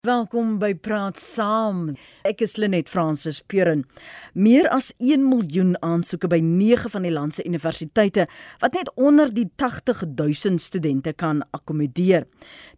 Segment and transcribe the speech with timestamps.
[0.00, 1.90] Welkom by Praat Saam.
[2.24, 3.82] Ek is Lenet Fransis Puren.
[4.32, 8.24] Meer as 1 miljoen aansoeke by 9 van die land se universiteite
[8.62, 12.24] wat net onder die 80 000 studente kan akkommodeer.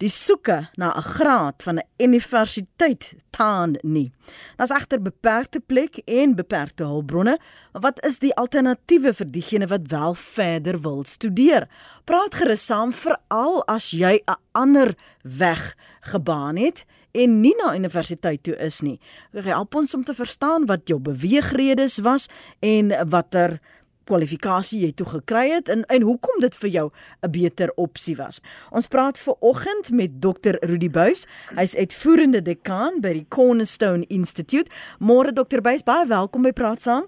[0.03, 4.11] Die soeke na 'n graad van 'n universiteit taan nie.
[4.57, 7.39] Daar's egter beperkte plek en beperkte hulpbronne.
[7.73, 11.69] Wat is die alternatiewe vir diegene wat wel verder wil studeer?
[12.05, 18.43] Praat gerus saam veral as jy 'n ander weg gebaan het en nie na universiteit
[18.43, 18.99] toe is nie.
[19.33, 22.29] Help ons om te verstaan wat jou beweegredes was
[22.61, 23.61] en watter
[24.09, 26.91] kwalifikasie jy toe gekry het en en hoekom dit vir jou
[27.23, 28.41] 'n beter opsie was.
[28.71, 31.27] Ons praat ver oggend met Dr Rudy Buys.
[31.55, 34.71] Hy's uitvoerende dekaan by die Cornerstone Institute.
[34.99, 37.07] Môre Dr Buys, baie welkom by Praat Saam.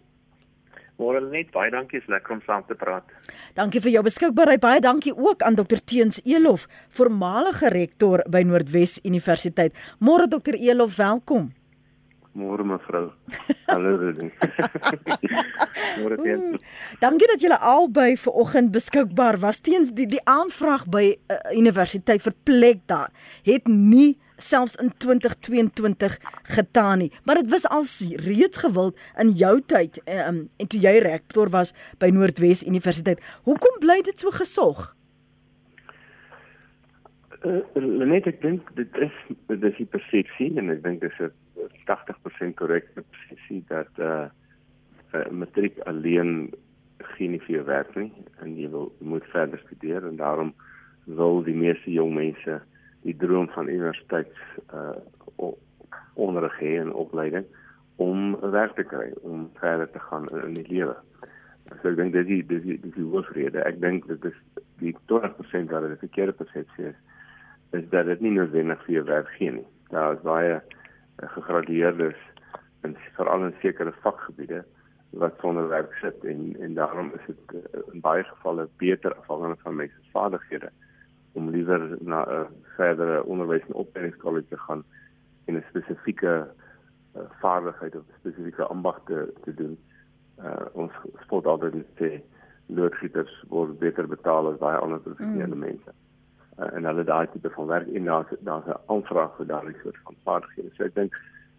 [1.05, 3.05] Môre net baie dankie, is lekker om saam te praat.
[3.59, 4.63] Dankie vir jou beskikbaarheid.
[4.63, 6.65] Baie dankie ook aan Dr Teens Elof,
[6.97, 9.77] voormalige rektor by Noordwes Universiteit.
[10.01, 11.51] Môre Dr Elof, welkom.
[12.35, 13.13] Môre mevrou.
[13.69, 14.31] Hallo Rudy.
[16.01, 16.65] Môre Teens.
[17.05, 19.61] Dankie dat julle albei ver oggend beskikbaar was.
[19.61, 23.13] Teens die die aanvraag by uh, universiteit vir plek daar
[23.45, 27.13] het nie selfs in 2022 getaan nie.
[27.25, 27.85] Maar dit was al
[28.17, 33.23] reeds gewild in jou tyd um, en toe jy rektor was by Noordwes Universiteit.
[33.45, 34.91] Hoekom bly dit so gesog?
[37.45, 37.61] Uh,
[38.09, 39.17] net ek dink dit is
[39.51, 41.33] dit is die persepsie en ek dink dis 'n
[41.85, 44.29] 80% korrekte persepsie dat eh
[45.13, 46.51] uh, matriek alleen
[46.99, 50.55] geen nie vir werk nie en jy wil moet verder studeer en daarom
[51.05, 52.61] wil die meeste jong mense
[53.05, 54.97] die droom van universiteits uh
[56.15, 57.47] onderrig hê en opleiding
[57.97, 60.95] om werk te kry om verder te gaan in, in die lewe.
[61.81, 63.63] So ek dink dis die dis die dis die hoofrede.
[63.67, 64.39] Ek dink dit is
[64.83, 67.01] die 20% wat dit verkeerde persepsie is
[67.75, 69.67] is dat dit nie noodwendig vir jou werk gee nie.
[69.91, 72.21] Daar is baie uh, gegradueerdes
[72.87, 74.63] in veral in sekere vakgebiede
[75.23, 79.59] wat sonder werk sit en en daarom is dit uh, in baie gevalle beter afhangende
[79.63, 80.71] van mense se vaardighede
[81.35, 82.47] om liewer na 'n uh,
[82.77, 84.85] verdere onderwys en opleidingskollege te gaan
[85.45, 86.47] en 'n spesifieke
[87.17, 89.79] uh, vaardigheid of spesifieke ambag te, te doen.
[90.39, 92.23] Uh, ons sport altyd sê
[92.67, 95.61] loodgieters word beter betaal as baie ander professionele mm.
[95.67, 95.91] mense.
[96.59, 100.01] Uh, en hulle daai tipe van werk en daar's daar's 'n aanvraag vir daardie soort
[100.05, 100.71] van vaardighede.
[100.77, 101.13] So ek dink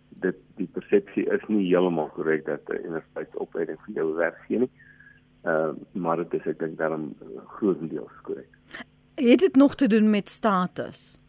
[0.09, 4.71] dit die persepsie is nie heeltemal korrek dat 'n universiteitsopleiding vir jou werk gee nie.
[5.43, 7.15] Ehm uh, maar dit is ek dink daarom
[7.47, 8.51] grootendeels korrek.
[9.15, 11.19] Het dit nog te doen met status?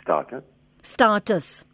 [0.00, 0.42] Status?
[0.80, 1.64] Status.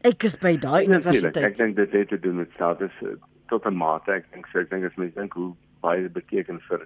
[0.00, 1.44] Ek is by daai universiteit.
[1.44, 3.16] Ek dink dit het te doen met status eh,
[3.48, 4.12] tot 'n mate.
[4.12, 6.84] Ek dink so ek dink as mens dink hoe baie dit beteken vir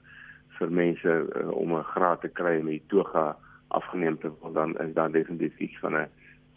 [0.59, 3.37] vir mense uh, om 'n graad te kry en die toga
[3.69, 6.07] afgeneem te word, dan is daar definitief iets van 'n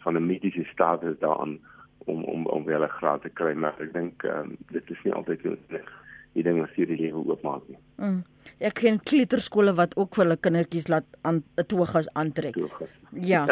[0.04, 1.58] van 'n mediese status daaraan
[1.98, 5.14] om om om wel 'n graad te kry, maar ek dink um, dit is nie
[5.14, 6.03] altyd nodig
[6.34, 7.78] die ding wat vir die lewe oopmaak nie.
[7.96, 8.22] Mm.
[8.58, 12.54] Ek ken kleuterskole wat ook vir hulle kindertjies laat aan 'n togas aantrek.
[12.54, 12.90] Togas.
[13.12, 13.46] Ja.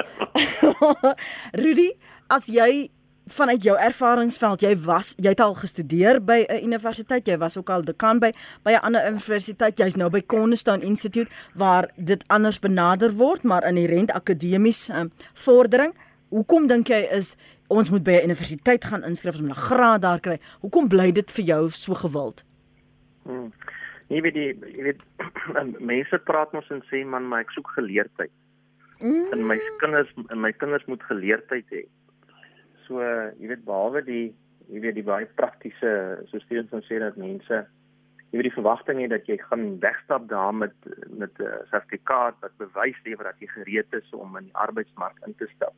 [1.65, 1.93] Rudy,
[2.29, 2.91] as jy
[3.27, 7.71] vanuit jou ervaringsveld, jy was jy het al gestudeer by 'n universiteit, jy was ook
[7.71, 8.33] al dekaan by
[8.65, 13.65] by 'n ander universiteit, jy's nou by Cornerstone Institute waar dit anders benader word, maar
[13.65, 15.95] in die rent akademies um, vordering.
[16.31, 17.37] Hoekom dink jy is
[17.69, 20.41] ons moet by 'n universiteit gaan inskryf om 'n graad daar kry?
[20.61, 22.43] Hoekom bly dit vir jou so gewild?
[23.23, 23.51] Hmm.
[24.13, 25.03] Jy weet die jy weet
[25.93, 28.33] mense praat mos en sê man maar ek soek geleerdheid.
[29.03, 29.29] Mm.
[29.35, 31.85] En my kinders en my kinders moet geleerdheid hê.
[32.87, 34.27] So jy weet behalwe die
[34.73, 35.93] jy weet die baie praktiese
[36.31, 37.63] so studente van sê dat mense
[38.33, 40.75] jy weet die verwagting het dat jy gaan wegstap daar met
[41.09, 45.35] met 'n sertifikaat wat bewys lewer dat jy gereed is om in die arbeidsmark in
[45.35, 45.75] te stap.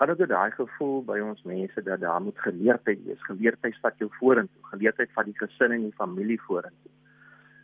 [0.00, 3.24] Gaan dit daai gevoel by ons mense dat daar moet geleerdheid wees.
[3.26, 4.62] Geleerdheid vat jou vorentoe.
[4.70, 6.92] Geleerdheid vat die gesin en die familie vorentoe.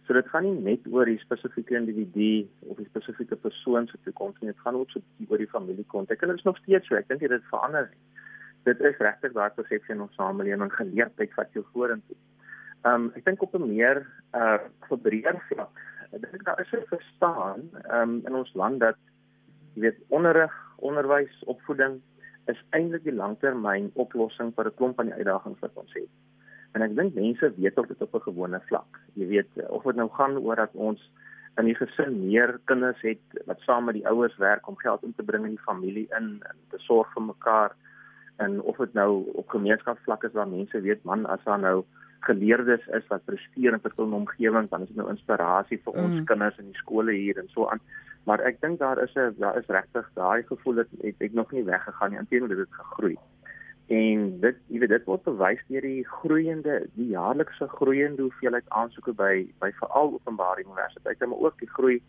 [0.05, 4.37] So dit gaan nie net oor die spesifieke individu of die spesifieke persoon se toekoms
[4.43, 6.21] nie, dit gaan ook so oor die familiekonteks.
[6.21, 6.99] En dit is nog steeds so.
[6.99, 8.27] Ek dink dit verander nie.
[8.69, 12.19] Dit is regtig waar persepsie in ons samelewing geleerdheid wat jou vorentoe.
[12.83, 14.03] Ehm um, ek dink op 'n meer
[14.37, 14.59] uh
[14.91, 15.81] verbreër vlak.
[16.13, 19.01] Ek dink daar is 'n verstaan ehm um, in ons land dat
[19.73, 21.97] jy weet onderrig, onderwys, opvoeding
[22.53, 26.11] is eintlik die langtermyn oplossing vir 'n klomp van die uitdagings wat ons het.
[26.75, 29.01] En ek dink mense weet ook dit op 'n gewone vlak.
[29.15, 31.01] Jy weet of dit nou gaan oor dat ons
[31.57, 35.15] in die gesin meer kinders het wat saam met die ouers werk om geld in
[35.17, 37.77] te bring in die familie in en te sorg vir mekaar
[38.45, 41.85] en of dit nou op gemeenskapsvlak is waar mense weet man as daar nou
[42.29, 46.15] geleerdes is wat presteer in 'n verskillende omgewing dan is dit nou inspirasie vir ons
[46.21, 46.25] mm.
[46.25, 47.81] kinders in die skole hier en so aan
[48.27, 51.53] Maar ek dink daar is 'n daar is regtig daai gevoel het het, het nog
[51.53, 52.19] nie weggegaan nie.
[52.19, 53.17] Inteendeel het dit gegroei.
[53.87, 59.13] En dit jy weet dit word bewys deur die groeiende die jaarlikse groeiende hoeveelheid aansoeke
[59.13, 62.03] by by veral openbare universiteite maar ook die groei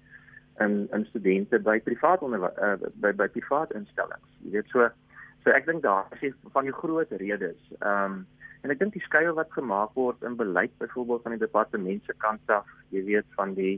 [0.59, 4.31] in in studente by privaat onder uh, by by privaat instellings.
[4.41, 4.89] Jy weet so
[5.43, 7.61] so ek dink daar is van die groot redes.
[7.79, 8.25] Ehm um,
[8.65, 12.13] en ek dink die skeye wat gemaak word in beleid byvoorbeeld van die departement se
[12.17, 13.77] kant af, jy weet van die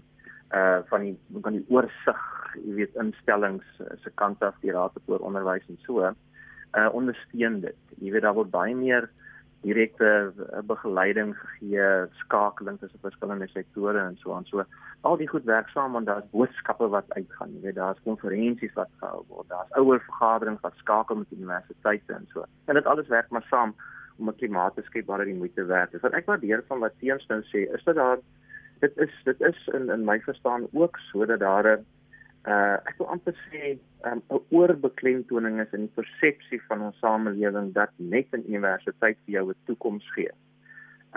[0.56, 2.22] uh van die van die oorsig,
[2.66, 7.62] jy weet instellings uh, se kant af die raad vir onderwys en so uh ondersteun
[7.62, 7.78] dit.
[8.02, 9.10] Jy weet daar word baie meer
[9.62, 14.48] direkte uh, begeleiding gegee, skakeling tussen verskillende sektore en so aan.
[14.50, 14.64] So
[15.02, 17.54] al die goed werk saam want daar's boodskappe wat uitgaan.
[17.58, 19.50] Jy weet daar's konferensies wat gehou word.
[19.52, 22.46] Daar's ouer vergaderings wat skakel met universiteite en so.
[22.66, 23.76] En dit alles werk maar saam
[24.18, 26.02] om 'n klimaat te skep waar dit moeite werd is.
[26.02, 28.20] Wat ek waardeer van wat Teens nou sê, is dat daar
[28.80, 31.86] dit is dit is in in my verstaan ook sodat daar 'n
[32.48, 37.74] uh ek wil amper sê um, 'n oorbeklemtoning is in die persepsie van ons samelewing
[37.74, 40.32] dat net 'n universiteit vir jou 'n toekoms gee.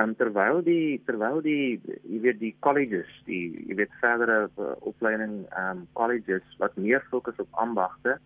[0.00, 5.46] Um, terwyl die terwyl die jy weet die colleges, die jy weet verdere uh, opleiding
[5.62, 8.18] um colleges wat meer fokus op ambagte,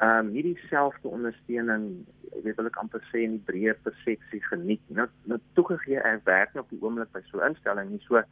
[0.00, 4.82] um nie dieselfde ondersteuning, jy weet wil ek amper sê in die breër persepsie geniet.
[4.88, 8.22] Nou nou toegegee ek werk nog op die oomblik by so 'n instelling nie so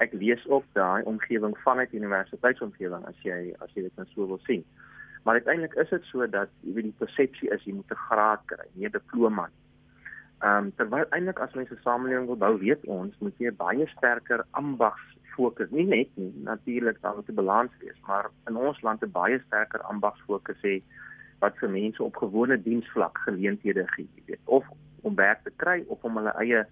[0.00, 4.40] ek lees op daai omgewing vanuit universiteitsomgewing as jy as jy dit nou so wil
[4.46, 4.64] sien.
[5.24, 8.40] Maar uiteindelik is dit so dat jy weet die persepsie is jy moet 'n graad
[8.46, 9.60] kry, nie 'n diploma nie.
[10.40, 13.86] Ehm um, terwyl eintlik as mense 'n samelewing wil bou, weet ons moet jy baie
[13.86, 15.04] sterker ambags
[15.36, 19.10] fokus, nie net nie, natuurlik daar moet 'n balans wees, maar in ons land 'n
[19.10, 20.82] baie sterker ambags fokus hê
[21.40, 24.66] wat vir mense op gewone diensvlak geleenthede gee, jy weet, of
[25.02, 26.64] om werk te kry of om hulle eie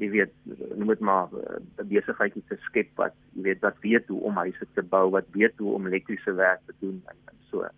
[0.00, 0.32] jy weet
[0.76, 4.36] noem dit maar eh, 'n besigheidjie te skep wat jy weet wat weet hoe om
[4.36, 7.68] huise te bou, wat weet hoe om elektriese werk te doen en, en so.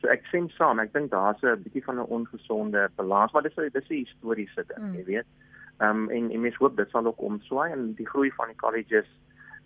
[0.00, 3.54] So ek sê saam, ek dink daar's 'n bietjie van 'n ongesonde balans, maar dis
[3.54, 4.94] dis 'n historiese ding, mm.
[4.94, 5.28] jy weet.
[5.80, 8.56] Ehm um, en en mens hoop dit sal ook omswaai en die groei van die
[8.56, 9.08] colleges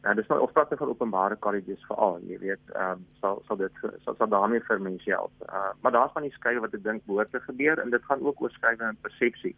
[0.04, 3.56] Nou dis nou of praat van openbare colleges veral, jy weet, ehm um, sal sal
[3.56, 5.32] dit sal, sal daarmee vir mense help.
[5.48, 8.24] Uh, maar daar's van die skeye wat ek dink behoort te gebeur en dit gaan
[8.26, 9.54] ook oor skeye en persepsie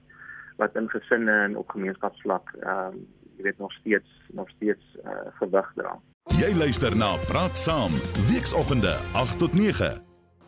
[0.62, 3.06] wat in gesinne en op gemeenskapsvlak ehm um,
[3.36, 5.98] jy weet nog steeds nog steeds uh, gewig dra.
[6.38, 7.98] Jy luister na Praat Saam,
[8.30, 9.90] weekoggende 8 tot 9.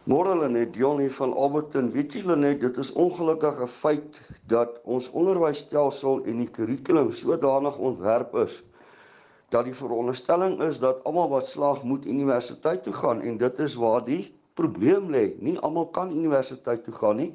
[0.08, 5.10] Môre hulle net Johnny van Alberton, weet julle net dit is ongelukkige feit dat ons
[5.10, 8.62] onderwysstelsel en die kurrikulum sodanig ontwerp is
[9.54, 13.76] dat die veronderstelling is dat almal wat slaag moet universiteit toe gaan en dit is
[13.80, 15.32] waar die probleem lê.
[15.40, 17.30] Nie almal kan universiteit toe gaan nie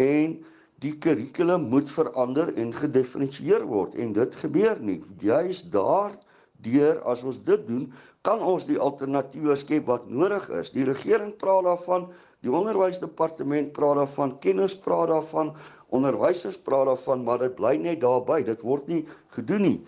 [0.00, 0.38] en
[0.80, 5.00] die kurrikulum moet verander en gedefinieer word en dit gebeur nie.
[5.20, 6.16] Juist daar
[6.64, 7.84] deur as ons dit doen,
[8.24, 10.72] kan ons die alternatiewe skep wat nodig is.
[10.72, 12.08] Die regering praat daarvan,
[12.44, 15.54] die onderwysdepartement praat daarvan, kennis praat daarvan,
[15.92, 18.40] onderwysers praat daarvan, maar dit bly net daarby.
[18.48, 19.02] Dit word nie
[19.36, 19.78] gedoen nie.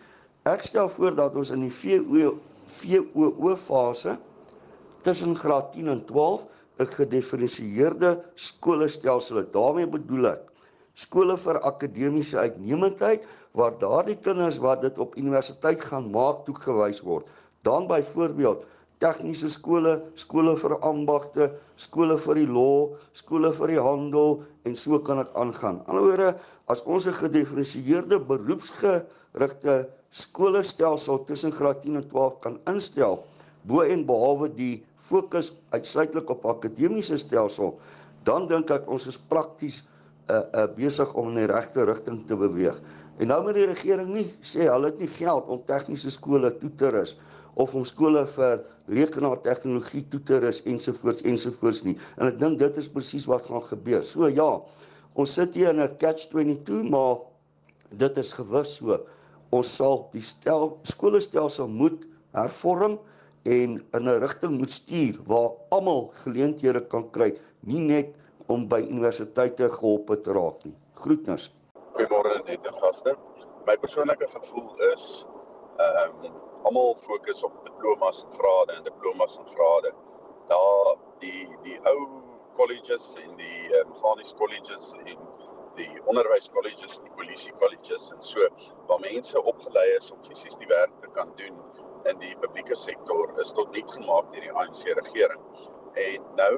[0.43, 2.33] Ek stel voor dat ons in die VO
[2.67, 4.17] VOO fase
[5.07, 6.47] tussen graad 10 en 12
[6.83, 9.53] 'n gedefinieerde skoolstelsel het.
[9.53, 10.51] daarmee bedoel ek
[11.05, 13.23] skole vir akademiese uitnemendheid
[13.55, 17.27] waar daardie kinders wat dit op universiteit gaan maak toegewys word.
[17.63, 18.67] Dan byvoorbeeld
[18.99, 24.99] tegniese skole, skole vir ambagte, skole vir die law, skole vir die handel en so
[24.99, 25.85] kan ek aangaan.
[25.87, 26.35] Anderswoorde,
[26.67, 33.23] as ons 'n gedifferensieerde beroepsgerigte skoolstelsel tussen graad 10 en 12 kan instel,
[33.69, 37.79] bo en behalwe die fokus uitsluitlik op akademiese stelsel,
[38.29, 39.83] dan dink ek ons is prakties
[40.29, 42.77] uh, uh besig om in die regte rigting te beweeg.
[43.21, 46.71] En nou moet die regering nie sê hulle het nie geld om tegniese skole toe
[46.81, 47.17] te rus
[47.61, 51.97] of om skole vir rekenaartegnologie toe te rus ensovoorts ensovoorts nie.
[52.19, 54.05] En ek dink dit is presies wat gaan gebeur.
[54.05, 54.49] So ja,
[55.17, 57.25] ons sit hier in 'n catch 22, maar
[57.91, 59.01] dit is gewis so.
[59.53, 62.95] Ons sal die stel skoolstelsel moet hervorm
[63.45, 67.29] en in 'n rigting moet stuur waar almal geleenthede kan kry,
[67.61, 68.15] nie net
[68.47, 70.77] om by universiteite geholpe te raak nie.
[70.95, 71.51] Groetnis.
[71.93, 73.15] Goeiemôre net en gaste.
[73.67, 75.27] My persoonlike gevoel is
[75.79, 76.33] ehm um,
[76.65, 79.93] almal fokus op diplomas en grade en diplomas en grade.
[80.49, 81.99] Daar die die ou
[82.57, 85.19] colleges en die ehm um, Fanies colleges en
[85.77, 88.49] die onderwyskolleges, die polisie colleges en so
[88.89, 91.59] waar mense opgelei is om fisies die werk te kan doen
[92.11, 95.43] in die publieke sektor is tot nik gemaak deur die ANC regering.
[96.03, 96.53] En nou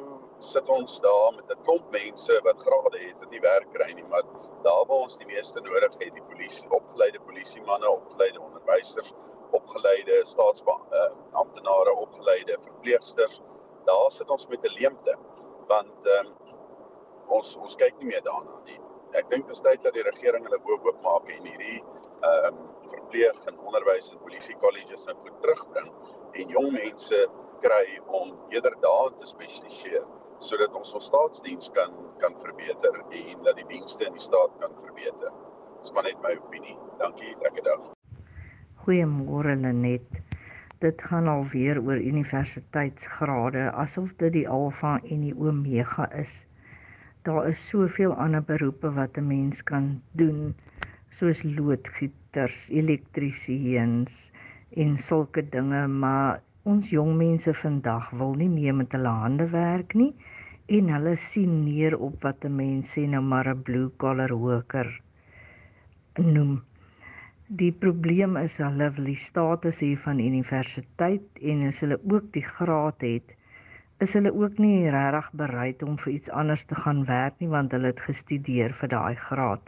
[0.44, 4.04] sit ons daar met 'n klomp mense wat grade het wat nie werk kry nie,
[4.04, 4.22] maar
[4.62, 9.12] daar waar ons die meeste nodig het, die polisie, opgeleide polisiemanne, opgeleide onderwysers,
[9.50, 13.40] opgeleide staatsamptenare, uh, opgeleide verpleegsters,
[13.84, 15.16] daar sit ons met 'n leemte
[15.66, 16.34] want um,
[17.28, 18.80] ons ons kyk nie meer daarna nie.
[19.14, 22.46] Ek dink dit is tyd dat die regering hulle oop oop maak en hierdie ehm
[22.50, 25.88] um, verpleeg en onderwys en polisie colleges in voet terugbring
[26.40, 27.20] en jong mense
[27.64, 27.84] kry
[28.20, 30.04] om eerder daarin te spesialiseer
[30.48, 34.74] sodat ons ons staatsdiens kan kan verbeter en dat die dienste in die staat kan
[34.82, 35.32] verbeter.
[35.80, 36.76] Dis maar net my opinie.
[36.98, 37.86] Dankie, lekker dag.
[38.84, 40.20] Goeiemôre Lenet.
[40.84, 46.34] Dit gaan alweer oor universiteitsgrade asof dit die alfa en die omega is.
[47.24, 49.84] Daar is soveel ander beroepe wat 'n mens kan
[50.20, 50.54] doen
[51.18, 54.32] soos loodgieters, elektriesiens
[54.82, 59.94] en sulke dinge, maar ons jong mense vandag wil nie meer met hulle hande werk
[59.94, 60.12] nie
[60.76, 64.88] en hulle sien neer op wat 'n mens sê nou maar 'n blue collar worker
[66.22, 66.62] noem.
[67.48, 72.44] Die probleem is hulle wil die status hê van universiteit en as hulle ook die
[72.44, 73.34] graad het,
[74.00, 77.72] is hulle ook nie regtig bereid om vir iets anders te gaan werk nie want
[77.72, 79.62] hulle het gestudeer vir daai graad.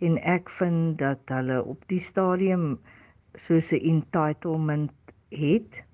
[0.00, 2.78] En ek vind dat hulle op die stadium
[3.36, 4.92] soos 'n entitlement
[5.30, 5.84] het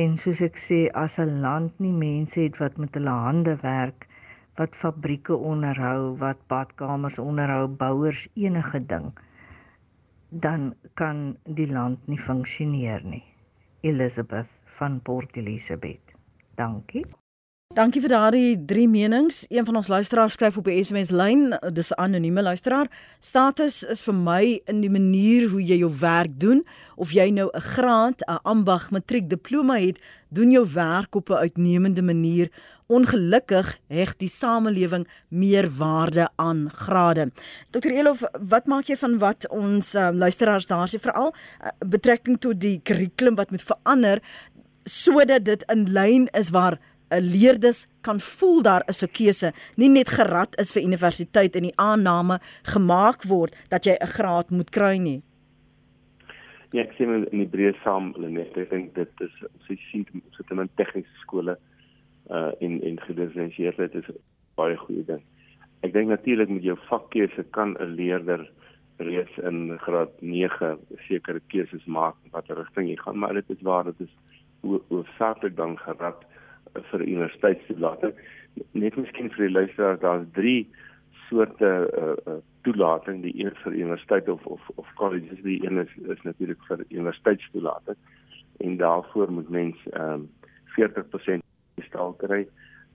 [0.00, 4.06] En soos ek sê, as 'n land nie mense het wat met hulle hande werk,
[4.60, 9.10] wat fabrieke onderhou, wat badkamers onderhou, bouers enige ding,
[10.46, 10.64] dan
[10.94, 13.24] kan die land nie funksioneer nie.
[13.82, 16.11] Elizabeth van Port Elizabeth.
[16.56, 17.06] Dankie.
[17.72, 19.46] Dankie vir daardie drie menings.
[19.48, 22.90] Een van ons luisteraars skryf op die SMS lyn, dis 'n anonieme luisteraar.
[23.20, 26.66] Status is vir my in die manier hoe jy jou werk doen,
[26.96, 31.32] of jy nou 'n graad, 'n ambag, matriek, diploma het, doen jou werk op 'n
[31.32, 32.50] uitnemende manier.
[32.86, 37.30] Ongelukkig heg die samelewing meer waarde aan grade.
[37.70, 42.38] Dr Elof, wat maak jy van wat ons uh, luisteraars daar sê veral uh, betrekking
[42.38, 44.22] tot die kurrikulum wat moet verander
[44.84, 46.78] sodat dit in lyn is waar
[47.12, 51.62] 'n leerdes kan voel daar is 'n keuse, nie net gerad is vir universiteit en
[51.62, 55.22] die aanname gemaak word dat jy 'n graad moet kry nie.
[56.72, 60.38] Ja, ek sien in die breë saam, net ek dink dit is ons sien ons
[60.38, 61.58] het in tegniese skole
[62.30, 64.08] uh in in gedifferensieerd is
[64.56, 65.22] baie goeie ding.
[65.82, 68.50] Ek dink natuurlik met jou vakkeuse kan 'n leerder
[68.96, 73.84] reeds in graad 9 sekere keuses maak watter rigting jy gaan, maar dit is waar
[73.84, 74.14] dit is
[74.62, 76.24] hoofsaaklik dan gerad
[76.72, 78.14] vir universiteitstoelating.
[78.72, 80.68] Net miskien vir die luisteraars, daar's drie
[81.28, 85.94] soorte uh, uh, toelating, die een vir universiteit of of of colleges, die een is
[86.14, 87.96] is natuurlik vir universiteitstoelating.
[88.60, 90.30] En daarvoor moet mens ehm um,
[90.72, 91.42] 40%
[91.76, 92.46] gestel kry,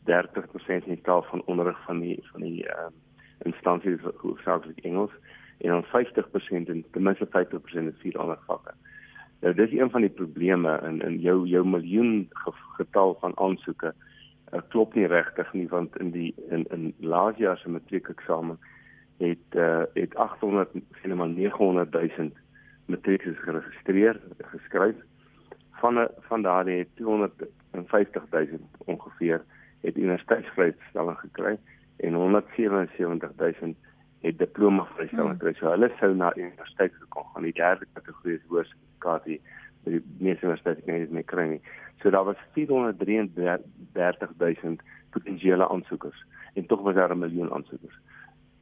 [0.09, 2.93] 30% in taal van onderrig van die van die ehm um,
[3.45, 5.11] instansies hoofsaaklik Engels
[5.57, 5.89] en dan 50%
[6.49, 8.73] en ten minste 50% in vier ander vakke.
[9.39, 12.29] Nou dis een van die probleme in in jou jou miljoen
[12.77, 13.93] getal van aansoeke
[14.53, 18.57] uh, klop nie regtig nie want in die in in laasjaar se matriekeksamen
[19.17, 20.69] het uh, het 800
[21.01, 22.29] sien maar 900 000
[22.85, 24.21] matriekers geregistreer
[24.53, 24.95] geskryf
[25.71, 28.47] van van daardie het 250 000
[28.85, 29.43] ongeveer
[29.81, 31.57] het universiteitsvrystelling gekry
[31.97, 33.75] en 177 000
[34.21, 35.53] het diploma vrystelling gekry.
[35.53, 37.43] So hulle sou na universiteit gekom gaan.
[37.43, 39.23] Die derde kategorie is hoërskool sertifikaat
[39.85, 41.61] by die meeste universiteite kan jy dit mee kry nie.
[42.01, 46.25] So daar was 433000 potensiële aansoekers
[46.55, 47.99] en tog was daar 'n miljoen aansoekers.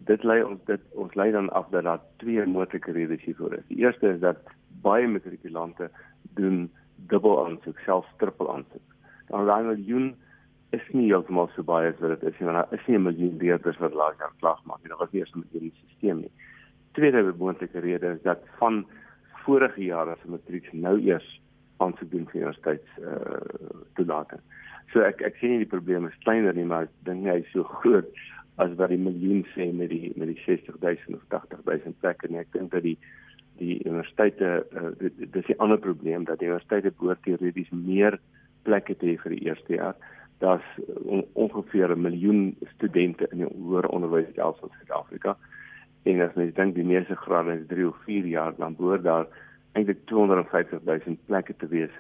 [0.05, 3.67] Dit lei ons dit ons lei dan af dat daar twee moontlike redes hiervoor is.
[3.67, 4.37] Die eerste is dat
[4.81, 5.89] baie matrikulante
[6.35, 6.71] doen
[7.07, 8.95] dubbel aansoek, selfs triple aansoek.
[9.27, 10.15] Dan daai miljoen
[10.71, 13.01] is nie heeltemal so baie as wat dit is nie, want daar is nie 'n
[13.01, 14.89] miljoen leerders wat laas jaar klas maak nie.
[14.89, 16.31] Daar was nie eers 'n miljoen stelsel nie.
[16.91, 18.85] Tweede moontlike rede is dat van
[19.45, 21.27] vorige jare se matriek nou eers
[21.83, 24.41] aansoek doen vir universiteits uh toelating.
[24.93, 27.51] So ek ek sien nie die probleem is kleiner nie, maar ek dink hy is
[27.53, 28.09] so groot
[28.63, 32.51] as wat die miljoen sê met die met die 60000 of 80000 plekke en ek
[32.55, 32.97] dink dat die
[33.59, 38.19] die universiteite uh, dit is 'n ander probleem dat die universiteite behoort teoreties meer
[38.63, 39.95] plekke te hê vir die eerste jaar.
[40.39, 40.67] Daar's
[41.05, 45.37] on, ongeveer 'n miljoen studente in die hoër onderwys in Suid-Afrika.
[46.05, 49.25] En as mens dink die meeste grade is 3 of 4 jaar, dan behoort daar
[49.74, 51.93] eintlik 250 000 plekke te wees,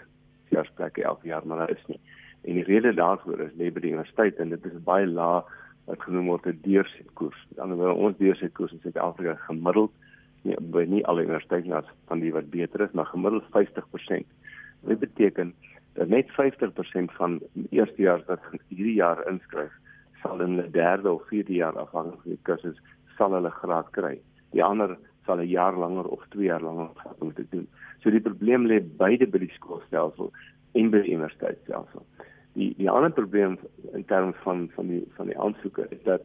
[0.51, 1.99] selfs plekke elke jaar, maar daar is nie.
[2.45, 5.49] En die rede daarvoor is lê by die universiteit en dit is baie laag
[5.89, 7.39] wat genoem word 'n deursetkoers.
[7.57, 9.91] Anderswoorde ons deursetkoers in Suid-Afrika gemiddeld
[10.43, 14.25] nie by nie alle universiteite nas van die wat beter is, maar gemiddeld 50%.
[14.85, 15.53] Dit beteken
[15.93, 19.73] dat net 50% van eerstejaars wat hierdie jaar inskryf,
[20.21, 22.77] sal in 'n derde of vierde jaar afhangende kursus
[23.17, 24.19] sal hulle graad kry.
[24.51, 27.67] Die ander sal 'n jaar langer of 2 jaar langer om te doen.
[28.01, 30.31] So die probleem lê beide by die skoolstelsel
[30.73, 32.05] en by die universiteitsstelsel.
[32.53, 33.57] Die die ander probleem
[33.93, 36.21] in terme van van die van die aansoeke is dat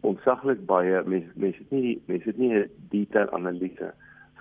[0.00, 3.92] onsaglik baie mense mense het nie mense het nie 'n detail analise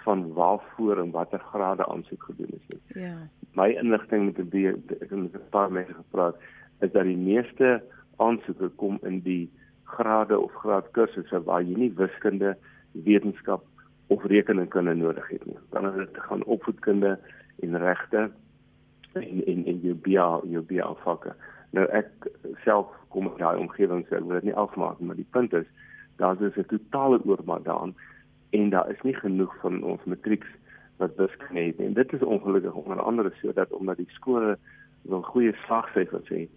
[0.03, 3.03] van waarvoor en watter grade aansoek gedoen is nie.
[3.03, 3.15] Ja.
[3.53, 6.35] My inligting met 'n ek het met 'n paar mense gepraat
[6.79, 7.83] is dat die meeste
[8.17, 9.49] aansoeke kom in die
[9.95, 12.55] grade of graadkursusse waar jy nie wiskunde,
[13.07, 13.65] wetenskap
[14.11, 15.57] of rekenkunde nodig het nie.
[15.71, 17.17] Dan is dit gaan opvoedkunde
[17.65, 18.29] en regte
[19.13, 21.35] en en en jou BA, jou BA vakke.
[21.75, 22.29] Nou ek
[22.63, 25.67] self kom uit daai omgewing, so ek wil dit nie afmaak maar die punt is
[26.19, 27.95] daar is 'n totale oormaat daaraan
[28.49, 30.47] en daar is nie genoeg van ons matrieks
[30.97, 31.87] wat wiskunde het nie.
[31.87, 34.57] En dit is ongelukkig onder andere sodat omdat die skole
[35.01, 36.47] wil goeie slagsyfers hê,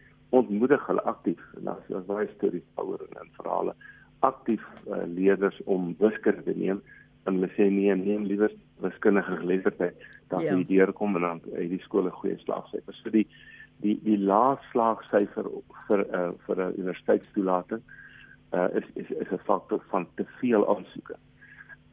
[0.41, 3.75] ontmoedig hulle aktief en as as baie stories oor en verhale
[4.27, 6.83] aktief uh, leerders om wiskunde te neem
[7.25, 8.53] en hulle sê nee, neem liewer
[8.85, 10.55] wiskundige geletterdheid dat ja.
[10.55, 13.03] jy deurkom en dan uit die skole goeie slagsyfers.
[13.05, 13.27] So die
[13.83, 15.49] die die laagslaagsyfer
[15.89, 17.83] vir uh, vir 'n universiteitstoelating
[18.55, 21.17] uh, is is is 'n faktor van te veel aansoeke.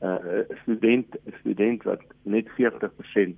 [0.02, 3.36] 'n uh, student 'n student wat net 40%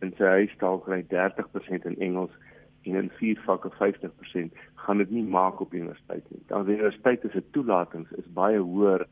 [0.00, 2.34] in sy huistaal kry, 30% in Engels
[2.88, 6.42] en in vier vakke 50% gaan dit nie maak op universiteit nie.
[6.46, 9.06] Dan universiteit se toelatings is baie hoër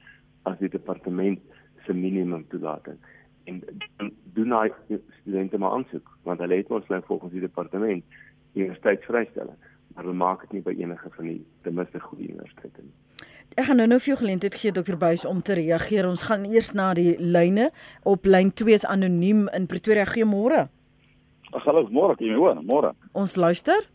[0.49, 1.40] as die departement
[1.87, 2.99] se minimum toelating.
[3.45, 3.62] En
[4.35, 4.71] doen hy
[5.21, 8.04] studente maar aansoek want hulle het ons nou volgens die departement
[8.56, 9.59] universiteitsvrystelling,
[9.95, 12.95] maar hulle maak dit nie by enige van die ten minste goeie universiteite nie.
[13.56, 14.97] Ek gaan nou nou vir jou geleentheid gee Dr.
[15.00, 16.09] Buys om te reageer.
[16.09, 17.71] Ons gaan eers na die lyne
[18.04, 20.04] op lyn 2 is anoniem in Pretoria.
[20.04, 20.66] Goeiemôre.
[21.56, 22.92] Ag hallo, môre, jy hoor, môre.
[23.16, 23.86] Ons luister.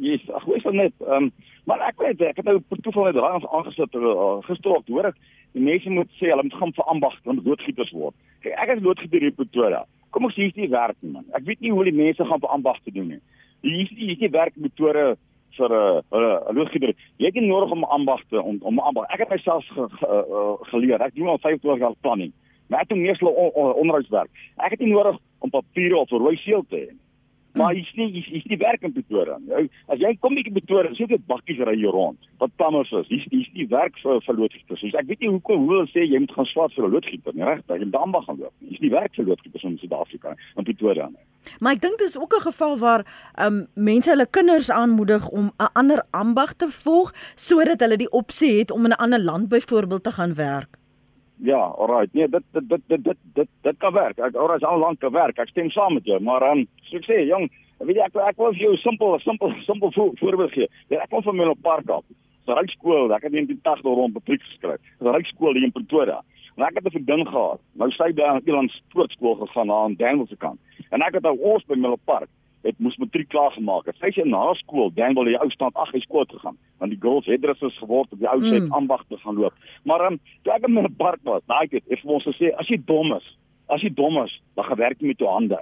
[0.00, 0.94] Yes, ag is dit net?
[1.04, 4.72] Ehm, um, maar ek weet ek het nou per toeval net daai aangesit uh, gister
[4.72, 5.18] op hoor ek
[5.56, 8.16] die mense moet sê hulle moet gaan vir ambag, moet loodgieters word.
[8.44, 9.84] Kijk, ek is loodgieter in Pretoria.
[10.12, 11.24] Kom ons sê hier is nie werk nie man.
[11.36, 13.20] Ek weet nie hoe die mense gaan vir ambag te doen nie.
[13.64, 15.06] Hier is hier is nie werkmetode
[15.58, 16.94] vir 'n uh, uh, loodgieter.
[17.20, 19.08] Jy het nodig om ambagte om om ambag.
[19.12, 21.00] Ek het myself ge, ge, uh, geleer.
[21.00, 22.32] Ek doen al 25 jaar planning.
[22.68, 24.30] Maar ek doen meestal on, on, onderhoudswerk.
[24.56, 26.92] Ek het nie nodig om papiere of 'n rooi seël te hê.
[27.54, 29.68] Maar hier's nie hier's hier nie werk in Pretoria nie.
[29.86, 32.18] As jy kom bietjie Pretoria, sien jy bakkies ry hier rond.
[32.42, 33.06] Wat tammers is.
[33.12, 34.82] Hier's hier's nie werk vir vir loodgieters.
[34.82, 37.34] So ek weet nie hoekom hoe hulle sê jy moet gaan swaat vir 'n loodgieter
[37.34, 37.62] nie, reg?
[37.70, 38.52] Dat jy dan mag gaan loop.
[38.58, 41.22] Hier's nie werk vir loodgieters in Suid-Afrika in Pretoria nie.
[41.60, 43.06] Maar ek dink dis ook 'n geval waar
[43.38, 48.58] um, mense hulle kinders aanmoedig om 'n ander ambag te volg sodat hulle die opsie
[48.58, 50.83] het om in 'n ander land byvoorbeeld te gaan werk.
[51.36, 52.12] Ja, alright.
[52.14, 54.18] Nee, dit dit dit dit dit dit, dit kan werk.
[54.18, 55.38] Ek alright, al lank kan werk.
[55.38, 58.20] Ek stem saam met jou, maar dan um, so ek sê, jong, weet jy ek
[58.30, 60.68] ek wil vir jou simpel, simpel, simpel vo voorbeeld gee.
[60.92, 62.04] Ja, ek kom van Menlo Park af.
[62.06, 63.12] Dis 'n ryskool.
[63.14, 64.80] Ek het in die 80 rond matriek geskryf.
[64.98, 66.22] Dis 'n ryskool hier in Pretoria.
[66.56, 67.60] En ek het 'n vriendin gehad.
[67.74, 70.60] Nou sy by 'n Eland Sportskool gegaan aan Danville se kant.
[70.90, 72.28] En ek het nou ons by Menlo Park
[72.64, 73.96] het moes matriek klaar gemaak het.
[74.00, 76.56] Sy sê na skool, dan wil jy ou stand ag hy skool toe gaan.
[76.80, 78.72] Want die girls het dressers geword op die ou se mm.
[78.78, 79.66] ambag te gaan loop.
[79.84, 82.52] Maar ehm um, toe ek in 'n park was, daai het ek vir ons gesê
[82.56, 83.26] as jy dom is,
[83.68, 85.60] as jy dom is, dan gaan werk jy met jou hande.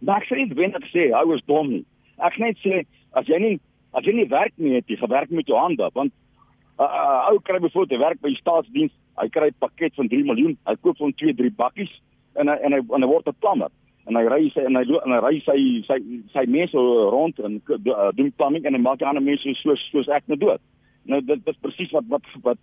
[0.00, 1.84] Maar ek sê nie wen ek sê hou is dom nie.
[2.18, 3.60] Ek net sê as jy nie
[3.94, 7.30] as jy nie werk nie, het jy gewerk met jou hande want 'n uh, uh,
[7.30, 10.74] ou kry byvoorbeeld werk by die staatsdiens, hy kry 'n pakket van 3 miljoen, hy
[10.82, 11.92] koop van 2, 3 bakkies
[12.34, 13.70] en hy, en hy en hy word 'n plammer
[14.06, 15.98] en hy ry sy en hy en hy ry sy sy
[16.34, 20.28] sy mense rond en uh, doen planning en hy maak ander mense soos soos ek
[20.28, 20.62] nou dood.
[21.04, 22.60] Nou dit dit is presies wat wat wat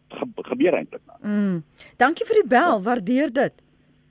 [0.51, 1.17] gebeur eintlik nou.
[1.25, 1.57] Mm.
[2.01, 3.57] Dankie vir die bel, waardeer dit.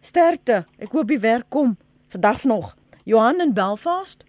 [0.01, 0.65] Sterkte.
[0.79, 1.77] Ek hoop die werk kom
[2.11, 2.75] vandag nog.
[3.05, 4.25] Johan in Belfast.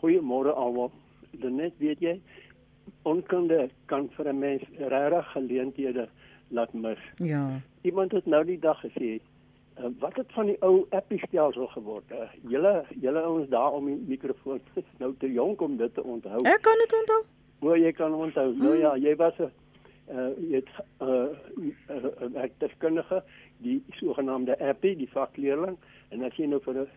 [0.00, 0.90] Goeiemôre almal.
[1.42, 2.16] Dan net weet jy
[3.02, 6.08] onkunde kan vir 'n mens regtig geleenthede
[6.48, 6.98] laat mis.
[7.16, 7.60] Ja.
[7.82, 9.20] Iemand het nou die dag gesê
[9.82, 12.10] Uh, wat het van die ou appie stelsel geword?
[12.10, 16.02] Uh, julle julle ouens daar om die mikrofoon sit nou te jonk om dit te
[16.02, 16.38] onthou.
[16.46, 17.22] Ek kan dit onthou.
[17.62, 18.52] O, jy kan onthou.
[18.52, 18.62] Hmm.
[18.62, 19.50] Nou ja, jy was 'n
[20.12, 23.22] uh jy het 'n uh, werktuigkundige,
[23.58, 25.76] die sogenaamde appie, die vakleerling
[26.10, 26.88] en as jy nou vir 'n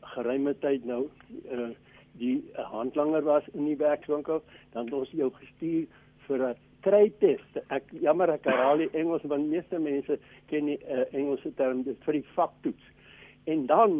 [0.00, 1.08] geruime tyd nou
[1.50, 1.70] uh
[2.12, 5.86] die handlanger was in die werkswinkel, dan het ons jou gestuur
[6.26, 7.58] vir 'n krytest.
[7.68, 10.18] Ek jammer ek herhaal die Engels want meeste mense
[10.50, 12.90] ken die uh, Engelse term dit vir die vaktoets.
[13.50, 13.98] En dan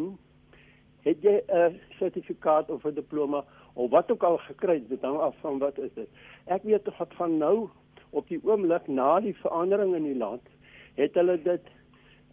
[1.07, 5.35] het jy 'n sertifikaat of 'n diploma of wat ook al gekry, dit hang af
[5.40, 6.09] van wat is dit.
[6.47, 7.68] Ek weet tog wat van nou
[8.11, 10.42] op die oomblik na die verandering in die land
[10.95, 11.64] het hulle dit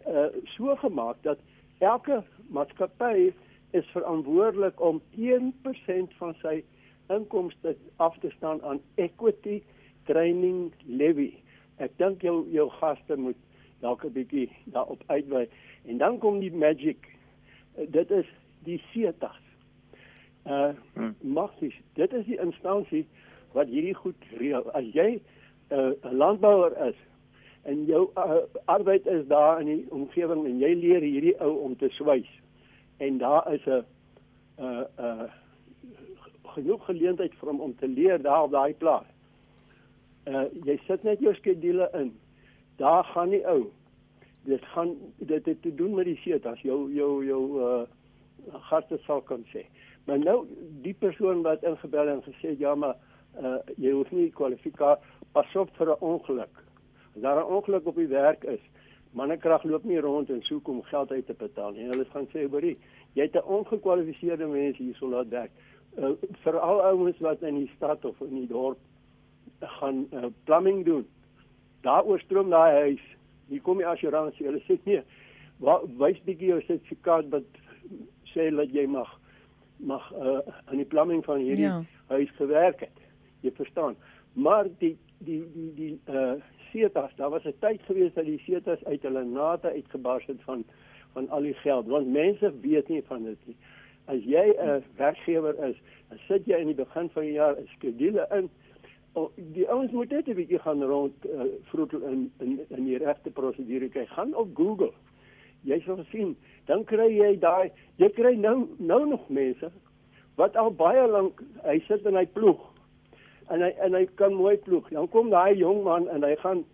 [0.06, 1.38] uh so gemaak dat
[1.78, 3.32] elke maatskappy
[3.70, 6.62] is verantwoordelik om 1% van sy
[7.08, 9.62] inkomste af te staan aan equity
[10.10, 11.30] training levy.
[11.80, 13.38] Ek dink jou jou gaste moet
[13.80, 15.46] dalk 'n bietjie daarop uitwy.
[15.86, 17.06] En dan kom die magic.
[17.78, 18.26] Uh, dit is
[18.64, 19.40] die CETAs.
[20.46, 21.14] Uh hmm.
[21.20, 21.76] magies.
[21.94, 23.06] Dit is die instansie
[23.52, 24.70] wat hierdie goed reël.
[24.72, 25.20] As jy
[25.70, 26.96] 'n uh, landbouer is
[27.62, 31.76] en jou uh, arbeid is daar in die omgewing en jy leer hierdie ou om
[31.76, 32.28] te swys
[32.98, 33.84] en daar is 'n
[34.60, 35.28] uh, uh,
[36.42, 39.06] genoeg geleentheid vir hom om te leer daar op daai plaas.
[40.26, 42.12] Uh jy sit net jou skedule in.
[42.76, 43.70] Daar gaan die ou.
[44.44, 47.86] Dit gaan dit het te doen met die seet as jou jou jou uh
[48.70, 49.64] gaste sal kan sê.
[50.06, 50.46] Maar nou
[50.82, 52.96] die persoon wat ingebel en gesê ja maar
[53.40, 56.54] uh jy hoef nie kwalifikasie pas op vir 'n ongeluk.
[57.14, 58.60] As daar 'n ongeluk op die werk is,
[59.12, 61.88] mannekrag loop nie rond en soek om geld uit te betaal nie.
[61.88, 62.78] Hulle gaan sê, "Boerie,
[63.12, 65.50] jy het 'n ongekwalifiseerde mens hier sou laat werk."
[65.98, 66.10] Uh,
[66.42, 68.78] Veral ouens wat in die stad of in die dorp
[69.60, 71.06] gaan uh, plumbing doen.
[71.80, 73.02] Daar oorstroom daai huis.
[73.48, 74.46] Hier kom die assuransie.
[74.46, 75.02] Hulle sê nee.
[75.60, 77.44] Wys bietjie jou sertifikaat wat
[78.32, 79.18] sê dat jy mag
[79.76, 81.82] mag uh, aan die plumbing van hierdie ja.
[82.08, 82.98] huis gewerk het.
[83.40, 83.96] Jy verstaan.
[84.32, 88.84] Maar die die die die uh setas, daar was 'n tyd gewees dat die setas
[88.84, 90.64] uit hulle nate uitgebars het van
[91.12, 93.56] van al die geld, want mense weet nie van dit nie.
[94.04, 95.76] As jy 'n werkgewer is,
[96.08, 98.50] dan sit jy in die begin van die jaar 'n skedule in.
[99.18, 102.98] O, die ouens moet net 'n bietjie gaan rond uh, vroeg in in in die
[102.98, 104.08] regte prosedure kyk.
[104.08, 104.92] Gaan op Google.
[105.66, 109.70] Jy sal sien, dan kry jy daai jy kry nou nou nog mense
[110.36, 112.60] wat al baie lank hy sit in hy ploeg
[113.50, 114.88] en hy en hy kan mooi ploeg.
[114.90, 116.64] Dan kom daai jong man en hy gaan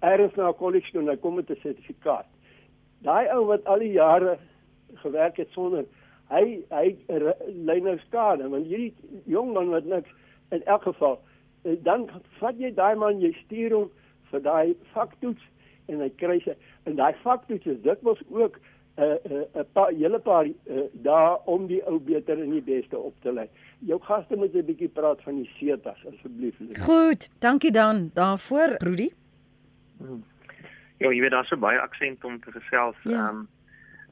[0.00, 2.26] ergens na college toe en hy kom met 'n sertifikaat.
[3.04, 4.38] Daai ou wat al die jare
[4.94, 5.84] gewerk het sonder
[6.30, 6.96] hy hy
[7.68, 8.94] lei nou skade want hierdie
[9.30, 10.10] jong man wat niks
[10.50, 11.20] in elk geval
[11.66, 12.08] eh, dan
[12.40, 13.90] vat jy daai man jy stuur hom
[14.30, 15.42] vir daai vaktoets
[15.92, 18.60] en hy kry sy en daai vaktoets is dit was ook
[18.96, 22.50] 'n uh, 'n uh, 'n paar hele paar uh, dae om die ou beter en
[22.50, 23.48] die beste op te lei.
[23.78, 26.56] Jou gaste moet 'n bietjie praat van die setas asseblief.
[26.84, 29.10] Goed, dankie dan daarvoor, Rudy.
[29.98, 30.24] Hmm.
[30.98, 32.96] Ja, jy weet daar's so baie aksent om te gesels.
[33.02, 33.10] Ja.
[33.10, 33.28] Ehm ja.
[33.28, 33.48] um,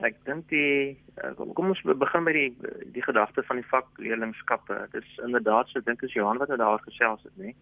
[0.03, 2.51] ek dink die uh, kom ons begin by die
[2.97, 4.89] die gedagte van die vakleerlingskappe.
[4.93, 7.55] Dit is inderdaad so dink as Johan wat nou daar gesels het, nê.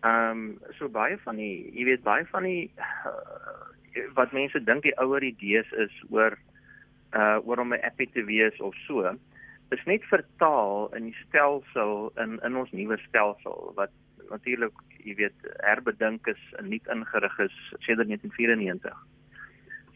[0.00, 4.82] Ehm um, so baie van die jy weet baie van die uh, wat mense dink
[4.82, 6.38] die ouer idees is oor
[7.14, 9.06] uh oor om 'n appie te wees of so
[9.70, 13.90] is net vertaal in die stelsel in in ons nuwe stelsel wat
[14.30, 17.56] natuurlik jy weet herbedink is en nie ingerig is
[17.86, 18.96] sedert 1994.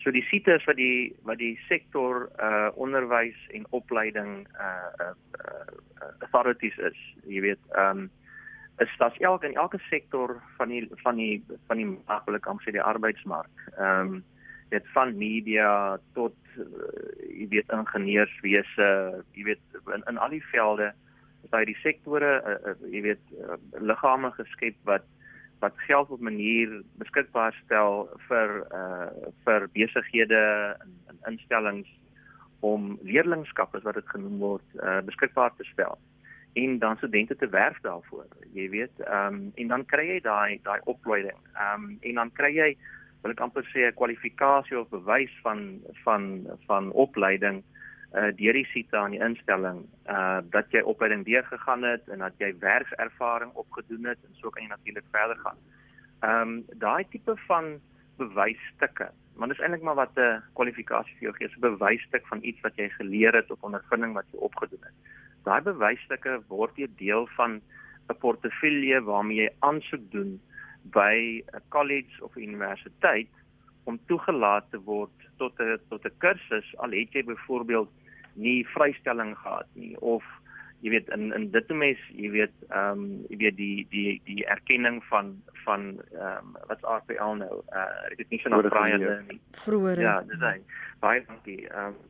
[0.04, 6.10] So die sites wat die wat die sektor uh onderwys en opleiding uh uh, uh
[6.20, 8.10] authorities is, jy weet, um
[8.82, 11.40] is dat elke in elke sektor van die van die
[11.70, 13.66] van die maatskaplike amper die arbeidsmark.
[13.80, 14.20] Um
[14.74, 16.64] dit van media tot uh,
[17.30, 18.88] jy weet ingenieurswese,
[19.36, 20.90] jy weet in, in al die velde
[21.44, 25.06] is daar die sektore, uh, uh, jy weet uh, liggame geskep wat
[25.64, 29.10] wat geld op manier beskikbaar stel vir uh
[29.44, 30.42] vir besighede
[30.84, 31.90] en, en instellings
[32.60, 35.98] om leerlingskappe wat dit genoem word uh beskikbaar te stel
[36.54, 38.26] en dan studente te werf daarvoor.
[38.52, 41.38] Jy weet, ehm um, en dan kry jy daai daai opleiding.
[41.54, 42.68] Ehm um, en dan kry jy
[43.22, 46.24] wil ek amper sê 'n kwalifikasie of bewys van van
[46.66, 47.62] van opleiding
[48.14, 52.38] uh deur die sita aan die instelling uh dat jy opleiding deurgegaan het en dat
[52.38, 55.58] jy werkservaring opgedoen het en so kan jy natuurlik verder gaan.
[56.20, 57.80] Ehm um, daai tipe van
[58.16, 62.38] bewysstukke, want dit is eintlik maar wat 'n kwalifikasie vir jou gee, 'n bewysstuk van
[62.42, 64.96] iets wat jy geleer het of ondervinding wat jy opgedoen het.
[65.44, 67.60] Daai bewysstukke word deel van
[68.08, 70.40] 'n portefeulje waarmee jy aansoek doen
[70.82, 73.32] by 'n college of universiteit
[73.84, 77.90] om toegelaat te word tot 'n tot 'n kursus al het jy byvoorbeeld
[78.34, 80.24] nie vrystelling gehad nie of
[80.84, 84.42] jy weet in in dit mes jy weet ehm um, jy weet die die die
[84.56, 90.02] erkenning van van ehm um, wat's RPL nou uh nie so nou vrye nie vroeër
[90.04, 90.58] ja dis hy.
[91.00, 91.62] Baie dankie.
[91.70, 92.02] Ehm um,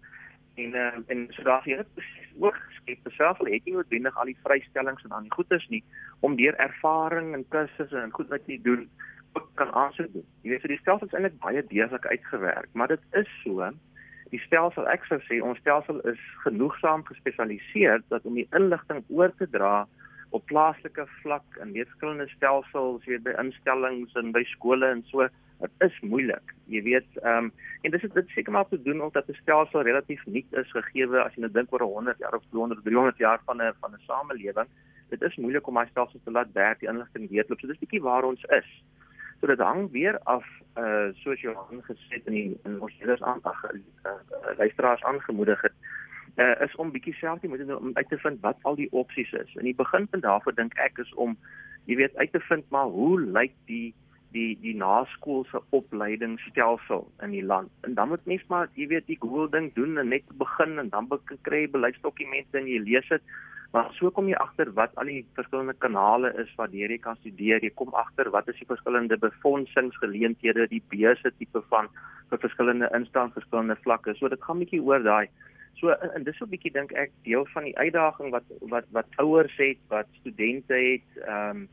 [0.55, 2.05] en uh, en so daar jy het
[2.39, 5.83] ook geskep self al het jy noodwendig al die vrystellings en dan die goeders nie
[6.27, 8.89] om deur ervaring en kursusse en goed wat jy doen
[9.35, 10.27] ook kan aansoek doen.
[10.43, 13.71] Jy weet so die stelsel is eintlik baie deeglik uitgewerk, maar dit is so
[14.35, 19.31] die stelsel ek sou sê ons stelsel is genoegsaam gespesialiseer dat om die inligting oor
[19.39, 19.85] te dra
[20.35, 25.29] op plaaslike vlak in verskillende stelsels, jy weet by instellings en by skole en so
[25.63, 26.55] dit is moeilik.
[26.73, 27.53] Jy weet, ehm um,
[27.85, 31.35] en dis dit seker maar te doen omdat 'n stelsel relatief nuut is gegee as
[31.37, 34.69] jy nou dink oor 100 jaar of 200, 300 jaar van 'n van 'n samelewing.
[35.11, 37.61] Dit is moeilik om daai stelsel te laat werk, die inligting weetloop.
[37.61, 38.71] So dis bietjie waar ons is.
[39.41, 40.45] So dit hang weer af
[40.77, 45.61] uh soos Johan gesê het in die, in ons leerders aandag uh, uh, luisteraars aangemoedig
[45.63, 45.77] het
[46.37, 48.91] uh, is om bietjie self te moet doen om uit te vind wat al die
[48.93, 49.55] opsies is.
[49.55, 51.37] In die beginpunt daarvoor dink ek is om
[51.85, 53.95] jy weet uit te vind maar hoe lyk die
[54.35, 57.71] die die naskoolse opleidingsstelsel in die land.
[57.87, 60.91] En dan moet mens maar jy weet die Google ding doen en net begin en
[60.91, 61.11] dan
[61.47, 63.35] kry jy beleidsdokumente en jy lees dit.
[63.75, 67.59] Maar so kom jy agter wat al die verskillende kanale is wat jy kan studeer.
[67.63, 71.91] Jy kom agter wat is die verskillende befondsingsgeleenthede, die beurse tipe van
[72.31, 74.15] vir verskillende instansies, verskillende vlakke.
[74.15, 75.27] So dit gaan bietjie oor daai
[75.81, 78.87] So en, en dis so 'n bietjie dink ek deel van die uitdaging wat wat
[78.97, 81.69] wat ouers het, wat studente het, ehm um,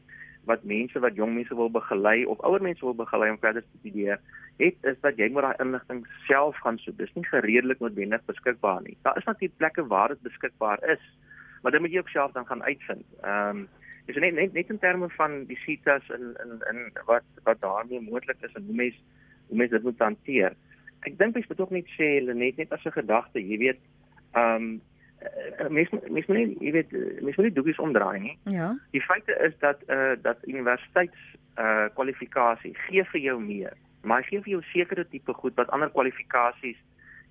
[0.49, 3.77] wat mense wat jong mense wil begelei of ouer mense wil begelei om verder te
[3.79, 4.17] studeer,
[4.57, 6.97] het is dat jy moet daai inligting self gaan soek.
[6.97, 8.97] Dis nie gereedelik noodwendig beskikbaar nie.
[9.05, 11.03] Daar is natuurlik plekke waar dit beskikbaar is,
[11.61, 13.05] maar dit moet jy ook self dan gaan uitvind.
[13.21, 13.67] Ehm um,
[14.05, 18.01] dis net net net in terme van die sitas en in in wat wat daarmee
[18.01, 18.99] moontlik is en hoe mense
[19.47, 20.55] hoe mense dit moet hanteer
[21.07, 23.81] ek dink mens moet ook net sê hulle net net as 'n gedagte, jy weet,
[24.33, 24.81] ehm um,
[25.69, 28.37] mens mens moet nie, jy weet, mens moet nie doekies omdraai nie.
[28.43, 28.77] Ja.
[28.91, 31.21] Die feite is dat eh uh, dat universiteits
[31.55, 35.69] eh uh, kwalifikasie gee vir jou meer, maar gee vir jou sekere tipe goed wat
[35.69, 36.77] ander kwalifikasies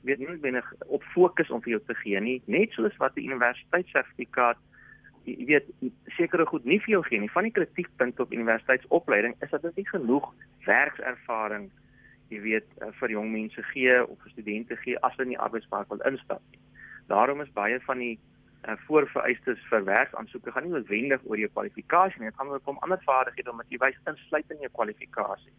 [0.03, 3.27] weet nie binne op fokus om vir jou te gee nie, net soos wat 'n
[3.31, 4.59] universiteitssertifikaat
[5.25, 5.67] jy weet
[6.17, 7.31] sekere goed nie vir jou gee nie.
[7.31, 10.33] Van die kritiekpunte op universiteitsopleiding is dat dit nie genoeg
[10.65, 11.71] werkservaring
[12.31, 15.45] jy weet uh, vir jong mense gee of vir studente gee as hulle in die
[15.47, 16.43] arbeidsmark wil instap.
[17.11, 18.15] Daarom is baie van die
[18.69, 22.79] uh, voorvereistes vir werksaansoeke gaan nie noodwendig oor jou kwalifikasie nie, dit gaan oor om
[22.87, 25.53] ander vaardighede om dit wys insluit in jou kwalifikasie.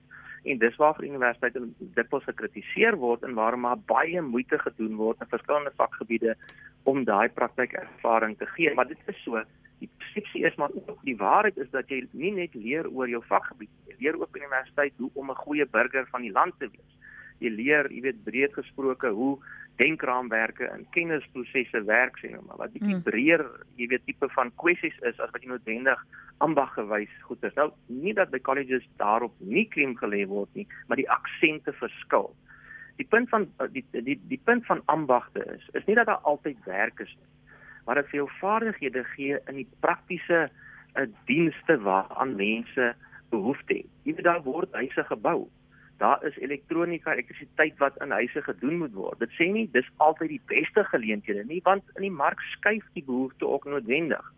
[0.43, 5.29] En dis waarvoor universiteite dikwels gekritiseer word en waarom maar baie moeite gedoen word in
[5.29, 6.35] verskillende vakgebiede
[6.83, 9.43] om daai praktykervaring te gee, maar dit is so
[9.81, 13.21] die persepsie is maar ook die waarheid is dat jy nie net leer oor jou
[13.25, 16.69] vakgebied jy leer ook by universiteit hoe om 'n goeie burger van die land te
[16.69, 16.91] wees.
[17.39, 19.37] Jy leer jy weet breed gesproke hoe
[19.81, 23.05] denkraamwerke en kennisprosesse werk sê nou maar wat bietjie hmm.
[23.07, 23.45] breër
[23.79, 26.05] jy weet tipe van kwessies is as wat jy noodwendig
[26.45, 31.01] ambaggewys goed is nou nie dat by colleges daarop nie klem gelê word nie maar
[31.01, 32.31] die aksente verskil
[33.01, 36.65] die punt van die die die punt van ambagte is is nie dat daar altyd
[36.69, 37.29] werk is nie
[37.85, 42.93] maar vir jou vaardighede gee in die praktiese uh, dienste waaraan mense
[43.31, 43.89] behoefte het.
[44.03, 45.47] Jy weet daar word huise gebou.
[46.01, 49.19] Daar is elektronika, elektrisiteit wat in huise gedoen moet word.
[49.21, 53.05] Dit sê nie dis altyd die beste geleenthede nie, want in die mark skuif die
[53.05, 54.31] behoefte ook noodwendig.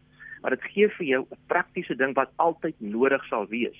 [0.43, 3.79] Maar dit gee vir jou 'n praktiese ding wat altyd nodig sal wees.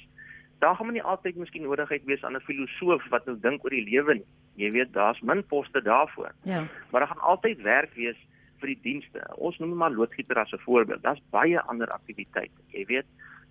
[0.64, 3.90] Daar gaan nie altyd miskien nodigheid wees aan 'n filosoof wat nou dink oor die
[3.90, 4.30] lewe nie.
[4.56, 6.32] Jy weet, daar's min poste daarvoor.
[6.44, 6.64] Ja.
[6.92, 8.18] Maar daar gaan altyd werk wees
[8.60, 9.20] vir die dienste.
[9.36, 11.02] Ons noem maar loodgieter as 'n voorbeeld.
[11.02, 12.62] Daar's baie ander aktiwiteite.
[12.68, 13.06] Jy weet,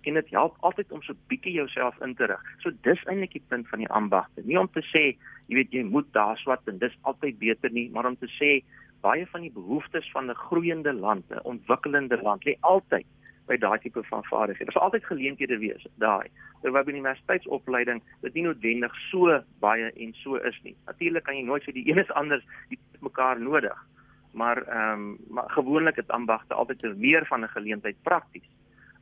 [0.07, 2.43] en dit help altyd om so bietjie jouself in te rig.
[2.63, 4.43] So dis eintlik die punt van die ambagte.
[4.47, 5.03] Nie om te sê,
[5.47, 8.51] jy weet, jy moet daar swat en dis altyd beter nie, maar om te sê
[9.03, 13.05] baie van die behoeftes van 'n groeiende land, 'n ontwikkelende land, lê altyd
[13.47, 14.65] by daai tipe van vaardighede.
[14.65, 16.27] Daar sal altyd geleenthede wees daai.
[16.61, 20.75] Terwyl by universiteitsopleiding dit nie noodwendig so baie en so is nie.
[20.85, 23.77] Natuurlik kan jy nooit sê die een is anders, die het mekaar nodig
[24.33, 28.49] maar ehm um, maar gewoonlik het ambagte altyd meer van 'n geleentheid prakties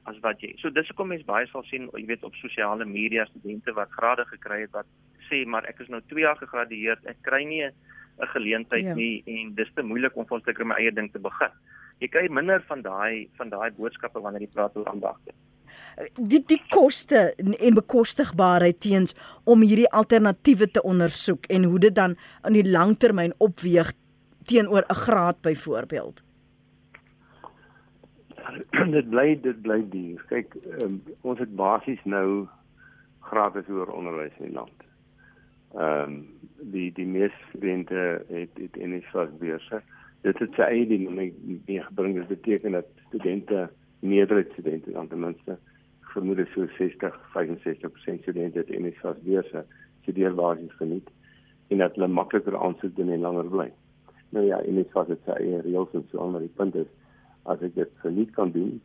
[0.10, 0.56] as wat jy.
[0.62, 4.26] So dis hoekom mense baie sal sien, jy weet op sosiale media studente wat grade
[4.26, 4.90] gekry het wat
[5.30, 7.74] sê maar ek is nou 2 jaar gegradueer, ek kry nie 'n
[8.34, 8.94] geleentheid ja.
[8.94, 11.54] nie en dis te moeilik om vir my eie ding te begin.
[12.00, 15.32] Jy kry minder van daai van daai boodskappe wanneer jy praat oor ambagte
[16.16, 22.16] die die koste en bekostigbaarheid teens om hierdie alternatiewe te ondersoek en hoe dit dan
[22.48, 23.94] in die langtermyn opweeg
[24.48, 26.22] teenoor 'n graad byvoorbeeld?
[28.98, 30.24] dit bly dit bly duur.
[30.30, 32.48] Kyk, um, ons het basies nou
[33.32, 34.88] gratis hoër onderwys in die land.
[35.78, 36.22] Ehm um,
[36.74, 39.82] die die meeste studente het dit in die soortbeurse.
[40.22, 41.08] Dit het sy eie ding
[41.88, 42.18] gebring.
[42.20, 45.58] Dit beteken dat studente meerderheid studente dan ten minste
[46.14, 49.66] vermoed so 60 65% studente het in die soortbeurse
[50.02, 51.10] studeer basies geniet
[51.70, 53.70] en dat hulle makliker aansoek doen en langer bly.
[54.30, 56.90] Nou ja, en dit was dit sy eie reëls en so maar die punt is
[57.44, 58.82] as ek dit verniet kan doen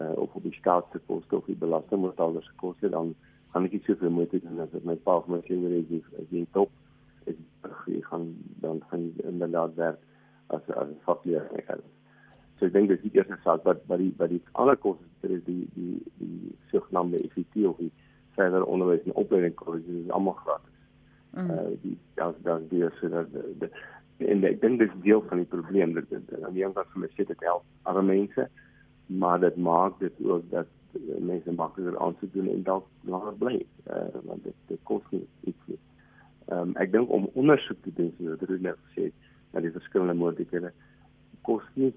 [0.00, 3.14] uh, of op die staatse koste of die belasting moet alders koste dan
[3.52, 6.46] gaan ek iets soveel moeite doen as my pa of my kinders is die, die
[6.52, 6.70] top
[7.26, 7.38] ek,
[8.10, 10.00] gaan dan gaan inderdaad werk
[10.54, 11.84] as as 'n vakleer ek het
[12.58, 15.32] so ek dink dit is die eerste saak wat wat die wat die ander koste
[15.38, 17.92] is die die die sogenaamde FET of die
[18.36, 20.74] verder onderwys en opleiding kolleges is almal gratis.
[21.36, 21.50] Mm.
[21.50, 23.70] Uh die dan dan die so dat die
[24.18, 27.04] en ek dink dit is deel van die probleem dat aan die ander kant van
[27.04, 28.48] my sê dit help arme mense
[29.06, 30.66] maar dit maak dit ook dat
[31.18, 33.56] mense makliker aansoek doen en dalk langer bly
[33.90, 35.78] uh, want dit, dit kos nie iets nie.
[36.52, 39.72] Um, ek dink om ondersoek te doen soos wat Ruud net gesê het na die
[39.74, 40.72] verskillende moontlikhede
[41.46, 41.92] kos nie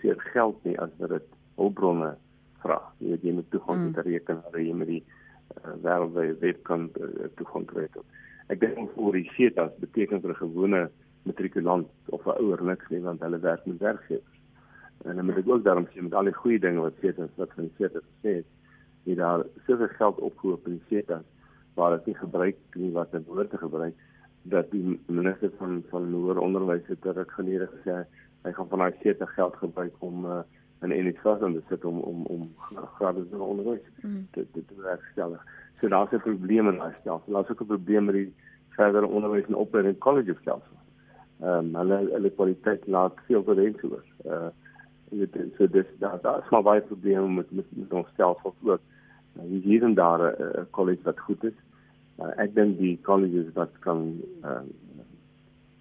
[0.00, 1.28] seer geld nie as wat dit
[1.60, 2.14] hulpbronne
[2.62, 2.78] vra.
[3.00, 3.92] Jy weet jy moet toegang mm.
[3.96, 7.88] tot rekenaar, jy moet die uh, wêreldwye web kan uh, toegang kry.
[8.52, 10.82] Ek dink vir die CETAs beteken vir 'n gewone
[11.22, 14.40] matrikulant of 'n ouer niks nie want hulle werk met werkgewers.
[15.04, 17.50] En dan moet ek ook daarom sê met al die goeie dinge wat CETAs wat
[17.54, 18.42] van CETAs sê,
[19.02, 21.26] jy daar soveel geld opgehoop in CETAs
[21.74, 23.94] waar dit nie gebruik nie wat dit behoort te gebruik
[24.42, 28.04] dat die minister van van hoër onderwys het dit gelede gesê
[28.42, 30.42] hy gaan van daai CETA geld gebruik om uh,
[30.82, 32.54] en en dit was dan dit om om om
[32.98, 34.26] gratis onderwys mm.
[34.30, 35.36] te te te herstel.
[35.80, 37.32] So daar's 'n probleem in daai stelsel.
[37.32, 38.34] Daar's ook 'n probleem met die
[38.68, 40.71] verdere onderwys en opleiding college stelsel.
[41.42, 44.04] Ehm um, hulle hulle kwaliteit laat veel te wens oor.
[44.24, 44.50] Uh
[45.12, 48.80] dit so dis daar daar's maar baie probleme met met met ons stelsel ook.
[49.36, 51.58] Uh, hier en daar 'n uh, college wat goed is.
[52.18, 55.08] Uh, ek dink die colleges wat kan ehm uh,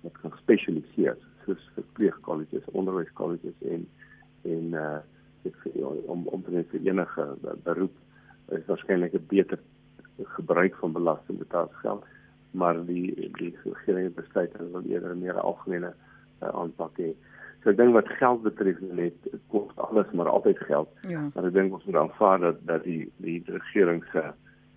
[0.02, 3.88] wat kan spesialiseer soos verpleeg colleges, onderwys colleges en
[4.42, 5.00] en uh
[5.44, 5.56] ek
[6.06, 7.28] om om te vir enige
[7.64, 7.94] beroep
[8.58, 9.60] is waarskynlik 'n beter
[10.38, 12.04] gebruik van belastingbetaalgeld
[12.52, 17.12] maar die die regering besluit hulle wil eerder meer algemene uh, aanpak hê.
[17.64, 20.90] So ek dink wat geld betref net kos alles maar altyd geld.
[21.08, 21.28] Ja.
[21.36, 24.32] Maar ek dink ons moet aanvaar dat dat die die regering se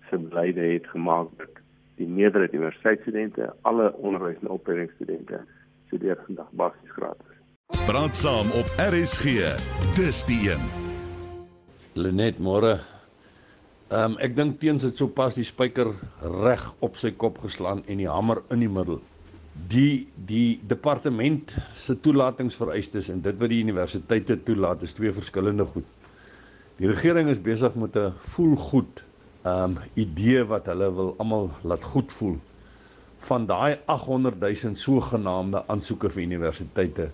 [0.09, 1.61] se beleid het gemaak dat
[1.95, 5.39] die meerderheid universiteitsstudente, alle onderwys en opleidingsstudente
[5.87, 7.35] studeer vandag basies gratis.
[7.87, 9.55] Praat saam op RSG.
[9.95, 10.67] Dis die een.
[11.95, 12.94] Lenet môre.
[13.93, 15.91] Ehm um, ek dink teens het sopas die spyker
[16.43, 18.97] reg op sy kop geslaan en die hamer in die middel.
[19.69, 25.85] Die die departement se toelatingsvereistes en dit wat die universiteite toelaat is twee verskillende goed.
[26.79, 29.03] Die regering is besig met 'n voel goed
[29.43, 32.41] ehm um, idee wat hulle wil almal laat goed voel
[33.29, 37.11] van daai 800 000 sogenaamde aansoeke vir universiteite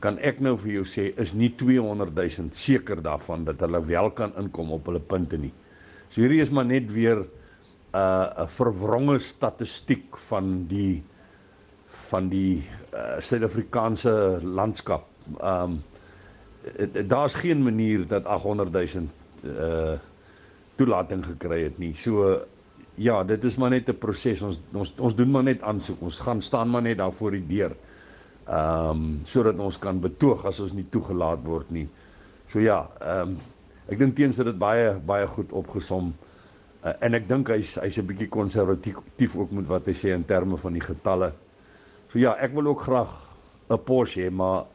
[0.00, 4.10] kan ek nou vir jou sê is nie 200 000 seker daarvan dat hulle wel
[4.10, 5.54] kan inkom op hulle punte nie.
[6.10, 7.28] So hierdie is maar net weer 'n
[7.94, 11.02] uh, 'n verwronge statistiek van die
[11.86, 12.62] van die
[12.94, 15.06] uh, Suid-Afrikaanse landskap.
[15.42, 15.82] Um
[17.08, 19.06] daar's geen manier dat 800 000
[19.44, 19.98] uh
[20.76, 21.94] toelating gekry het nie.
[21.96, 22.40] So
[22.94, 24.42] ja, dit is maar net 'n proses.
[24.42, 26.00] Ons ons ons doen maar net aansoek.
[26.00, 27.76] Ons gaan staan maar net daar voor die deur
[28.46, 31.88] ehm um, sodat ons kan betoog as ons nie toegelaat word nie.
[32.46, 33.36] So ja, ehm um,
[33.90, 36.12] ek dink teens dit baie baie goed opgesom
[36.84, 40.24] uh, en ek dink hy's hy's 'n bietjie konservatief ook met wat hy sê in
[40.24, 41.32] terme van die getalle.
[42.10, 43.10] So ja, ek wil ook graag
[43.70, 44.66] 'n Porsche hê, maar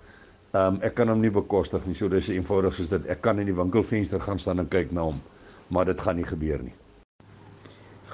[0.56, 1.95] ehm um, ek kan hom nie bekostig nie.
[1.95, 3.08] So dis eenvoudig soos dit.
[3.12, 5.21] Ek kan in die winkelfenster gaan staan en kyk na hom,
[5.67, 6.75] maar dit gaan nie gebeur nie.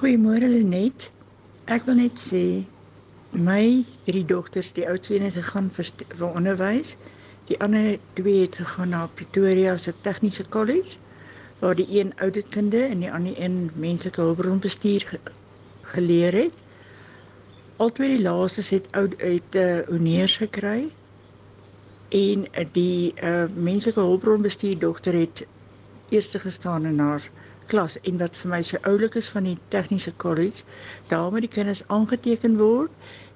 [0.00, 1.12] Goeiemôre Lenet.
[1.70, 2.66] Ek wil net sê
[3.30, 5.86] my drie dogters, die oudste een het gegaan vir,
[6.18, 6.96] vir onderwys.
[7.50, 10.96] Die ander twee het gegaan na Pretoria se tegniese kollege
[11.58, 15.20] waar die een ouditkunde en die ander een menslike hulpbronbestuur ge,
[15.82, 16.62] geleer het.
[17.76, 20.90] Albei die laastes het oud uit 'n uh, eh, honeurs gekry.
[22.08, 25.46] En die uh, menslike hulpbronbestuur dogter het
[26.08, 27.30] eerste gestaan in haar
[27.70, 30.64] klas en wat vir my so oulik is van die tegniese kollege,
[31.12, 32.90] daar moet die kinders aangeteken word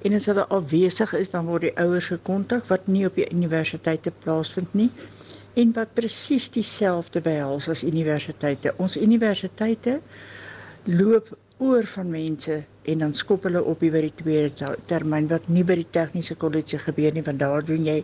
[0.04, 4.12] en as hulle afwesig is, dan word die ouers gekontak wat nie op die universiteite
[4.24, 4.90] plaasvind nie
[5.56, 8.74] en wat presies dieselfde behels as universiteite.
[8.82, 10.00] Ons universiteite
[10.84, 12.58] loop oor van mense
[12.92, 16.78] en dan skop hulle op by die tweede termyn wat nie by die tegniese kollege
[16.82, 18.02] gebeur nie want daar doen jy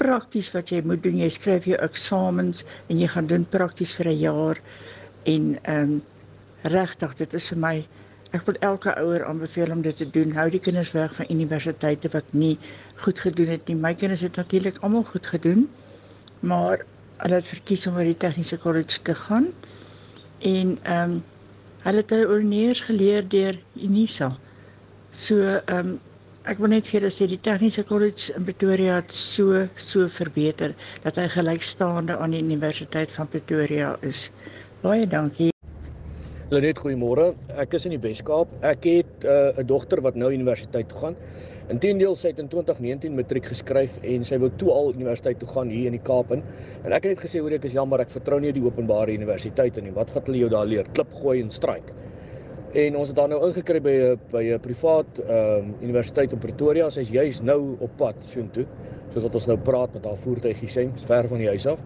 [0.00, 4.12] prakties wat jy moet doen jy skryf jou eksamens en jy gaan doen prakties vir
[4.12, 4.60] 'n jaar
[5.34, 6.02] en ehm um,
[6.66, 7.74] regtig dit is vir my
[8.36, 10.32] ek wil elke ouer aanbeveel om dit te doen.
[10.34, 12.56] Hou die kinders weg van universiteite wat nie
[13.04, 13.76] goed gedoen het nie.
[13.76, 15.68] My kinders het natuurlik almal goed gedoen
[16.40, 16.84] maar
[17.16, 19.48] hulle het verkies om by die tegniese kollege te gaan.
[20.38, 21.22] En ehm um,
[21.86, 23.58] hulle het hulle oorneers geleer deur
[23.88, 24.32] Unisa.
[25.12, 25.96] So ehm um,
[26.46, 30.74] ek wil net vir julle sê die tegniese kollege in Pretoria het so so verbeter
[31.02, 34.28] dat hy gelykstaande aan die universiteit van Pretoria is
[34.84, 35.48] Baie dankie.
[36.52, 37.30] Lenet, goeiemôre.
[37.56, 38.50] Ek is in die Wes-Kaap.
[38.68, 41.16] Ek het uh, 'n uh, dogter wat nou universiteit toe gaan.
[41.72, 45.72] Inteendeel sy het in 2019 matriek geskryf en sy wou toe al universiteit toe gaan
[45.72, 46.44] hier in die Kaap in.
[46.84, 49.80] En ek het net gesê hoor ek is jammer, ek vertrou nie die openbare universiteite
[49.80, 49.96] nie.
[49.96, 50.92] Wat gaan hulle jou daar leer?
[50.92, 51.90] Klip gooi en stryk.
[52.76, 56.38] En ons het daar nou ingekry by 'n by 'n privaat ehm um, universiteit in
[56.38, 56.90] Pretoria.
[56.90, 58.66] Sy's juis nou op pad soontoe.
[59.12, 61.80] Soos wat ons nou praat met haar voertuigie sê, ver van die huis af.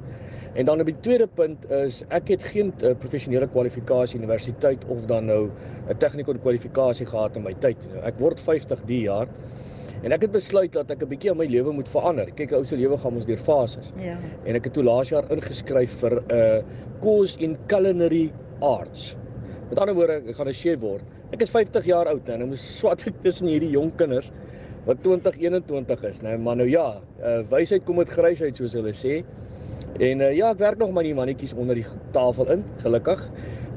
[0.55, 5.07] En dan op die tweede punt is ek het geen uh, professionele kwalifikasie universiteit of
[5.07, 5.51] dan nou
[5.89, 7.89] 'n tegniese kwalifikasie gehad in my tyd.
[8.03, 9.29] Ek word 50 die jaar.
[10.03, 12.31] En ek het besluit dat ek 'n bietjie aan my lewe moet verander.
[12.35, 13.93] Kyk, ou se lewe gaan ons deur fases.
[13.97, 14.19] Ja.
[14.45, 16.63] En ek het toe laas jaar ingeskryf vir 'n uh,
[17.01, 19.17] course in culinary arts.
[19.71, 21.03] Met ander woorde, ek gaan 'n chef word.
[21.31, 24.33] Ek is 50 jaar oud nou, nou moet swat ek tussen hierdie jong kinders
[24.87, 29.21] wat 2021 is, nou maar nou ja, uh, wysheid kom met grysheid soos hulle sê.
[30.01, 32.65] En uh, ja, ek werk nog met die mannetjies onder die tafel in.
[32.83, 33.23] Gelukkig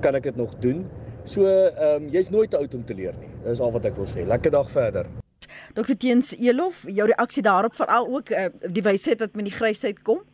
[0.01, 0.81] kan ek dit nog doen.
[1.25, 3.29] So, ehm um, jy's nooit te oud om te leer nie.
[3.45, 4.25] Dis al wat ek wil sê.
[4.25, 5.05] Lekker dag verder.
[5.77, 10.01] Dr Teens Elof, jou reaksie daarop veral ook uh, die wysheid wat met die grysheid
[10.01, 10.25] kom?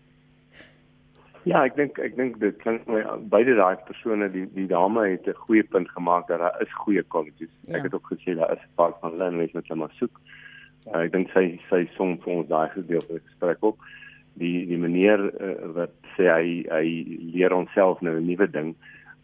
[1.48, 5.28] Ja, ek dink ek dink dit klink my beide daai persone die die dame het
[5.28, 7.52] 'n goeie punt gemaak dat daar is goeie colleges.
[7.68, 7.78] Ja.
[7.78, 9.96] Ek het ook gesê daar is 'n paar van hulle en mens moet hulle maar
[10.00, 10.20] soek.
[10.88, 13.80] Uh, ek dink sy sy som vir ons daai gedeelte gesprek ook.
[14.34, 16.88] Die die meneer uh, wat sê hy hy
[17.34, 18.76] leer onsself nou 'n nuwe ding.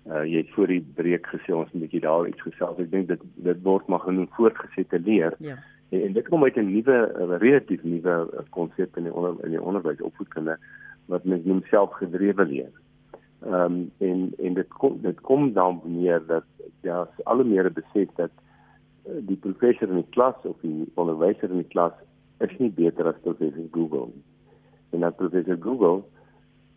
[0.05, 2.80] Uh, jy het voor die breek gesê ons moet 'n bietjie daar iets gesels.
[2.80, 5.34] Ek dink dit dit word maar genoem voortgesette leer.
[5.39, 5.57] Ja.
[5.89, 9.61] En, en dit kom uit 'n nuwe relatief nuwe konsep in die onder, in die
[9.61, 10.57] onderwys opvoedkunde
[11.12, 12.74] wat mens noem selfgedrewe leer.
[13.45, 16.45] Ehm um, en en dit kom dit kom dan neer dat
[16.82, 18.32] ja, al meer besef dat
[19.06, 21.93] uh, die professor in die klas of die onderwyser in die klas
[22.39, 24.24] is nie beter as professor Google nie.
[24.89, 26.03] En dat professor Google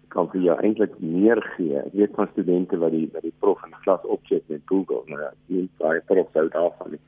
[0.09, 1.81] kan vir jou eintlik meer gee.
[1.81, 5.03] Ek weet van studente wat die wat die prof in die klas opset met Google,
[5.09, 7.03] maar ja, nie baie prof sou daarvan nie.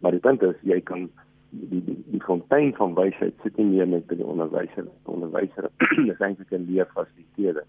[0.00, 1.08] Maar die punt is jy kan
[1.50, 5.70] die die die fontein van wysheid sit nie meer met die onderwyser onderwyser
[6.12, 7.66] is eintlik 'n leerfasiliteerder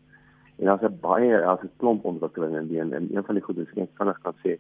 [0.58, 3.44] en daar's 'n baie daar's 'n klomp ontwikkelinge in die en, en een van die
[3.44, 4.58] goedes wat ek vinnig kan sê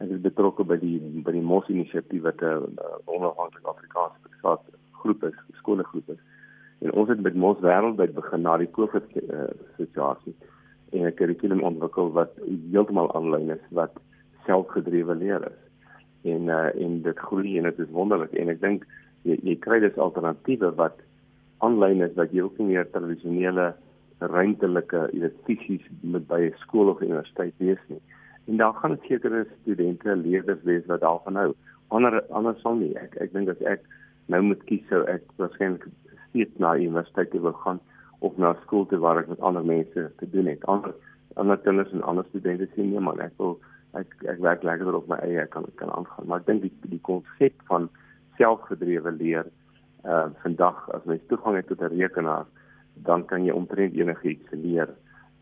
[0.00, 4.62] ek is betrokke by die by die MOS inisiatief wat 'n onafhanklike Afrikaanse privaat
[5.02, 6.20] groep is skoolgroep is.
[6.80, 10.34] En ons het met MOS wêreldwyd begin na die COVID uh, situasie
[10.92, 12.32] en 'n kurrikulum ontwikkel wat
[12.72, 13.92] heeltemal aanlyn is wat
[14.46, 15.59] selfgedrewe leer is
[16.22, 18.32] en uh, en dit groei en dit is wonderlik.
[18.32, 18.86] En ek dink
[19.22, 21.00] jy, jy kry dus alternatiewe wat
[21.64, 23.72] aanlyn is wat jy ook nie meer tradisionele
[24.20, 25.08] ruimtelike
[25.46, 28.00] fisies met by 'n skool of universiteit wees nie.
[28.48, 31.54] En daar gaan sekere studente leerders wees wat daarvan hou.
[31.88, 32.94] Ander anders sal nie.
[32.96, 33.80] Ek ek dink as ek
[34.26, 35.86] nou moet kies sou ek waarskynlik
[36.28, 37.80] steeds na universiteit wil gaan
[38.20, 40.64] of na skool toe waar ek met ander mense te doen het.
[40.64, 40.94] Ander
[41.34, 43.58] ander kinders en ander studente sien nie maar ek wil
[43.98, 46.26] ek ek werk lekker op my eie kan kan aangaan.
[46.26, 47.88] Maar ek dink die die konsep van
[48.38, 49.46] selfgedrewe leer
[50.04, 52.46] uh vandag as jy toegang het tot 'n rekenaar
[53.04, 54.88] dan kan jy omtrent enigiets leer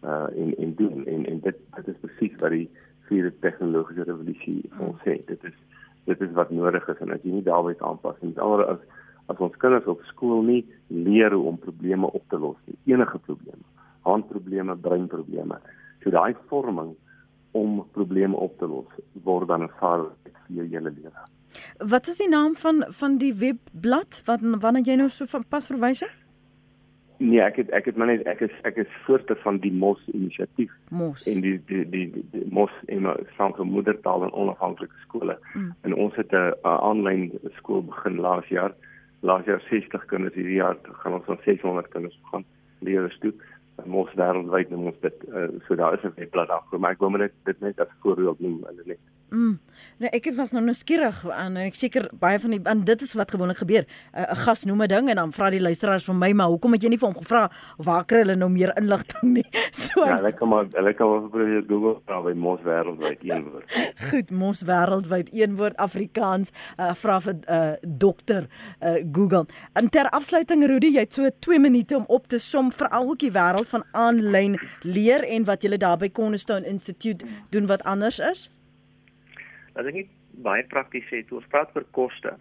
[0.05, 1.07] uh en en doen.
[1.07, 2.71] En en dit dit is presies wat die
[3.09, 5.25] vierde tegnologiese revolusie ons sê.
[5.27, 5.57] Dit is
[6.05, 7.01] dit is wat nodig is.
[7.01, 8.81] En as jy nie daarby aanpas nie dan as
[9.29, 13.21] as ons kinders op skool nie leer hoe om probleme op te los nie enige
[13.27, 13.65] probleme
[14.09, 15.59] handprobleme breinprobleme
[16.03, 16.95] so daai vorming
[17.63, 21.27] om probleme op te los word dan 'n vaardigheid vir jou hele lewe.
[21.79, 25.67] Wat is die naam van van die webblad wat wanneer jy nou so van pas
[25.67, 26.17] verwys het?
[27.19, 30.03] Nee, ek het ek het maar net ek is ek is voorste van die MOS
[30.13, 30.73] inisiatief.
[30.91, 31.27] MOS.
[31.27, 35.39] En die die die, die, die MOS en staan vir moedertaal en onafhanklike skole.
[35.55, 35.73] Mm.
[35.83, 38.75] En ons het 'n aanlyn skool begin laas jaar.
[39.21, 42.45] Laas jaar 60 kinders hierdie jaar gaan ons van 600 kinders begin
[42.79, 43.33] leerders toe
[43.87, 47.11] mos wêreldwyd noem ons dit uh, so daar is 'n webblad af maar ek wou
[47.17, 48.99] net dit net as voorbeeld noem hulle net
[49.31, 49.59] Mm.
[49.99, 53.13] Nee, ek was nou nuuskierig aan en ek seker baie van die aan dit is
[53.19, 53.85] wat gewoonlik gebeur.
[53.85, 56.73] 'n uh, Gas noem 'n ding en dan vra die luisteraars van my, maar hoekom
[56.73, 59.49] het jy nie vir hom gevra waar kry hulle nou meer inligting nie?
[59.89, 63.45] So Ja, hulle kan maar hulle kan maar probeer Google vra by Mos wêreldwyd een
[63.45, 63.69] woord.
[64.11, 66.53] Goed, Mos wêreldwyd een woord Afrikaans.
[66.79, 68.49] Uh, vra vir uh, dokter
[68.81, 69.47] uh, Google.
[69.75, 73.11] En ter afsluiting Rudy, jy het so 2 minute om op te som vir al
[73.11, 77.85] ook die wêreld van aanlyn leer en wat jy daar by Cornerstone Institute doen wat
[77.85, 78.49] anders is.
[79.75, 80.11] As ek net
[80.43, 82.35] baie prakties toe ons praat oor koste.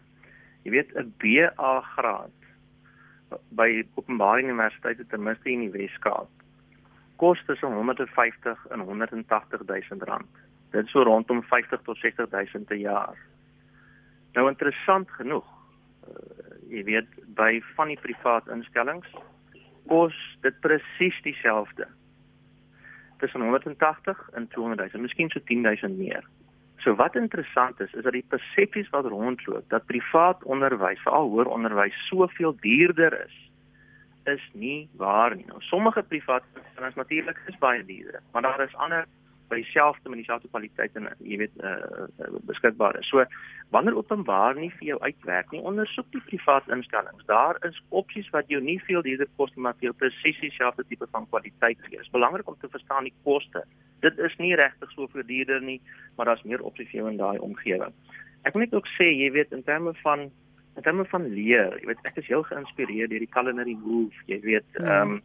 [0.63, 2.34] Jy weet 'n BA graad
[3.51, 6.30] by openbare universiteite ten minste in die Weskaap
[7.17, 10.30] kos tussen 150 en 180 000 rand.
[10.71, 13.17] Dit is so rondom 50 tot 60 000 per jaar.
[14.34, 15.45] Nou interessant genoeg,
[16.07, 16.13] uh,
[16.69, 19.07] jy weet by van die privaat instellings
[19.88, 21.88] kos dit presies dieselfde.
[23.17, 26.23] Tussen 180 en 200 000, miskien so 10 000 meer.
[26.77, 31.49] So wat interessant is, is dat die persepsies wat rondloop dat privaat onderwys, veral hoër
[31.51, 33.38] onderwys, soveel duurder is,
[34.23, 35.45] is nie waar nie.
[35.49, 39.07] Nou sommige privaat instellings natuurlik is baie duurder, maar daar is ander
[39.50, 43.08] by dieselfde met dieselfde kwaliteit en jy weet uh, beskikbaar is.
[43.10, 43.24] So
[43.72, 47.26] wanneer openbaar nie vir jou uitwerk nie, ondersoek die privaat instellings.
[47.26, 50.84] Daar is opsies wat jou nie veel duurder kos nie, maar vir jou presies dieselfde
[50.88, 51.98] tipe van kwaliteit gee.
[51.98, 53.64] Dit is belangrik om te verstaan die koste.
[54.02, 55.80] Dit is nie regtig soveel duurder nie,
[56.16, 57.93] maar daar's meer opsies vir jou in daai omgewing.
[58.43, 60.30] Ek wil net ook sê, jy weet in terme van
[60.78, 64.38] in terme van leer, jy weet ek is heel geïnspireer deur die culinary move, jy
[64.43, 65.02] weet, Ja.
[65.02, 65.22] ehm um,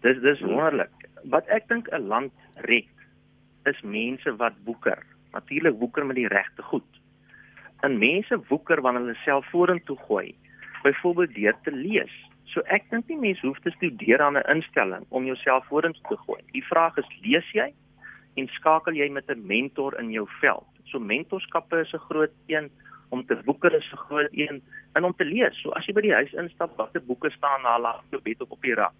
[0.00, 0.90] dis dis wonderlik.
[1.32, 2.32] Wat ek dink 'n land
[2.64, 2.88] red
[3.64, 5.02] is mense wat woeker.
[5.32, 7.00] Natuurlik woeker met die regte goed.
[7.80, 10.34] En mense woeker wanneer hulle self vorentoe gooi.
[10.82, 12.14] Byvoorbeeld deur te lees.
[12.44, 16.16] So ek dink nie mense hoef te studeer aan 'n instelling om jouself vorentoe te
[16.16, 16.40] gooi.
[16.52, 17.72] Die vraag is lees jy
[18.36, 20.66] en skakel jy met 'n mentor in jou veld.
[20.84, 22.70] So mentorskappe is 'n groot een,
[23.08, 24.62] om te woeker is 'n groot een
[24.92, 25.60] en om te lees.
[25.62, 28.50] So as jy by die huis instap, watter boeke staan daar langs jou bed of
[28.50, 28.94] op die rak?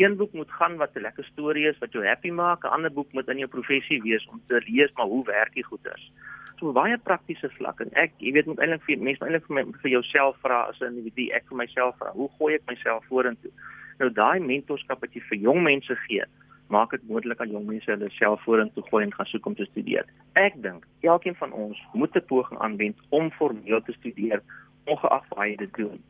[0.00, 2.92] Een boek moet gaan wat 'n lekker storie is wat jou happy maak, 'n ander
[2.92, 6.12] boek moet in jou professie wees om te lees maar hoe werk die goeders.
[6.58, 9.90] So baie praktiese vlak en ek, jy weet, moet eintlik vir mense eintlik vir, vir
[9.90, 13.50] jouself vra as 'n individu, ek vir myself vra, hoe gooi ek myself vorentoe?
[13.98, 16.24] Nou daai mentorskap wat jy vir jong mense gee,
[16.68, 19.64] maak dit moontlik aan jong mense hulle self vorentoe gooi en gaan soek om te
[19.64, 20.04] studeer.
[20.32, 24.40] Ek dink elkeen van ons moet 'n poging aanwend om formeel te studeer,
[24.86, 26.02] ongeag waar jy dit doen.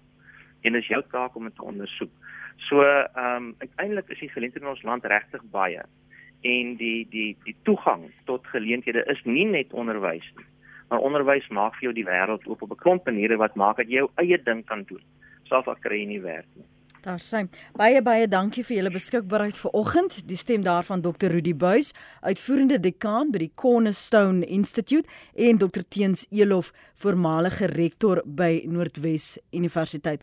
[0.63, 2.11] En dit is jou taak om dit te ondersoek.
[2.69, 5.83] So, ehm um, uiteindelik is die geleenthede in ons land regtig baie
[6.41, 10.49] en die die die toegang tot geleenthede is nie net onderwys nie.
[10.89, 13.89] Maar onderwys maak vir jou die wêreld oop op 'n klomp maniere wat maak dat
[13.89, 15.03] jy jou eie ding kan doen.
[15.45, 16.67] Selfs al kry jy nie werk nie.
[17.01, 20.29] Daar sê baie baie dankie vir julle beskikbaarheid vir oggend.
[20.29, 21.33] Die stem daarvan Dr.
[21.33, 25.81] Rudy Buys, uitvoerende dekaan by die Cornerstone Institute en Dr.
[25.89, 30.21] Teens Elof, voormalige rektor by Noordwes Universiteit.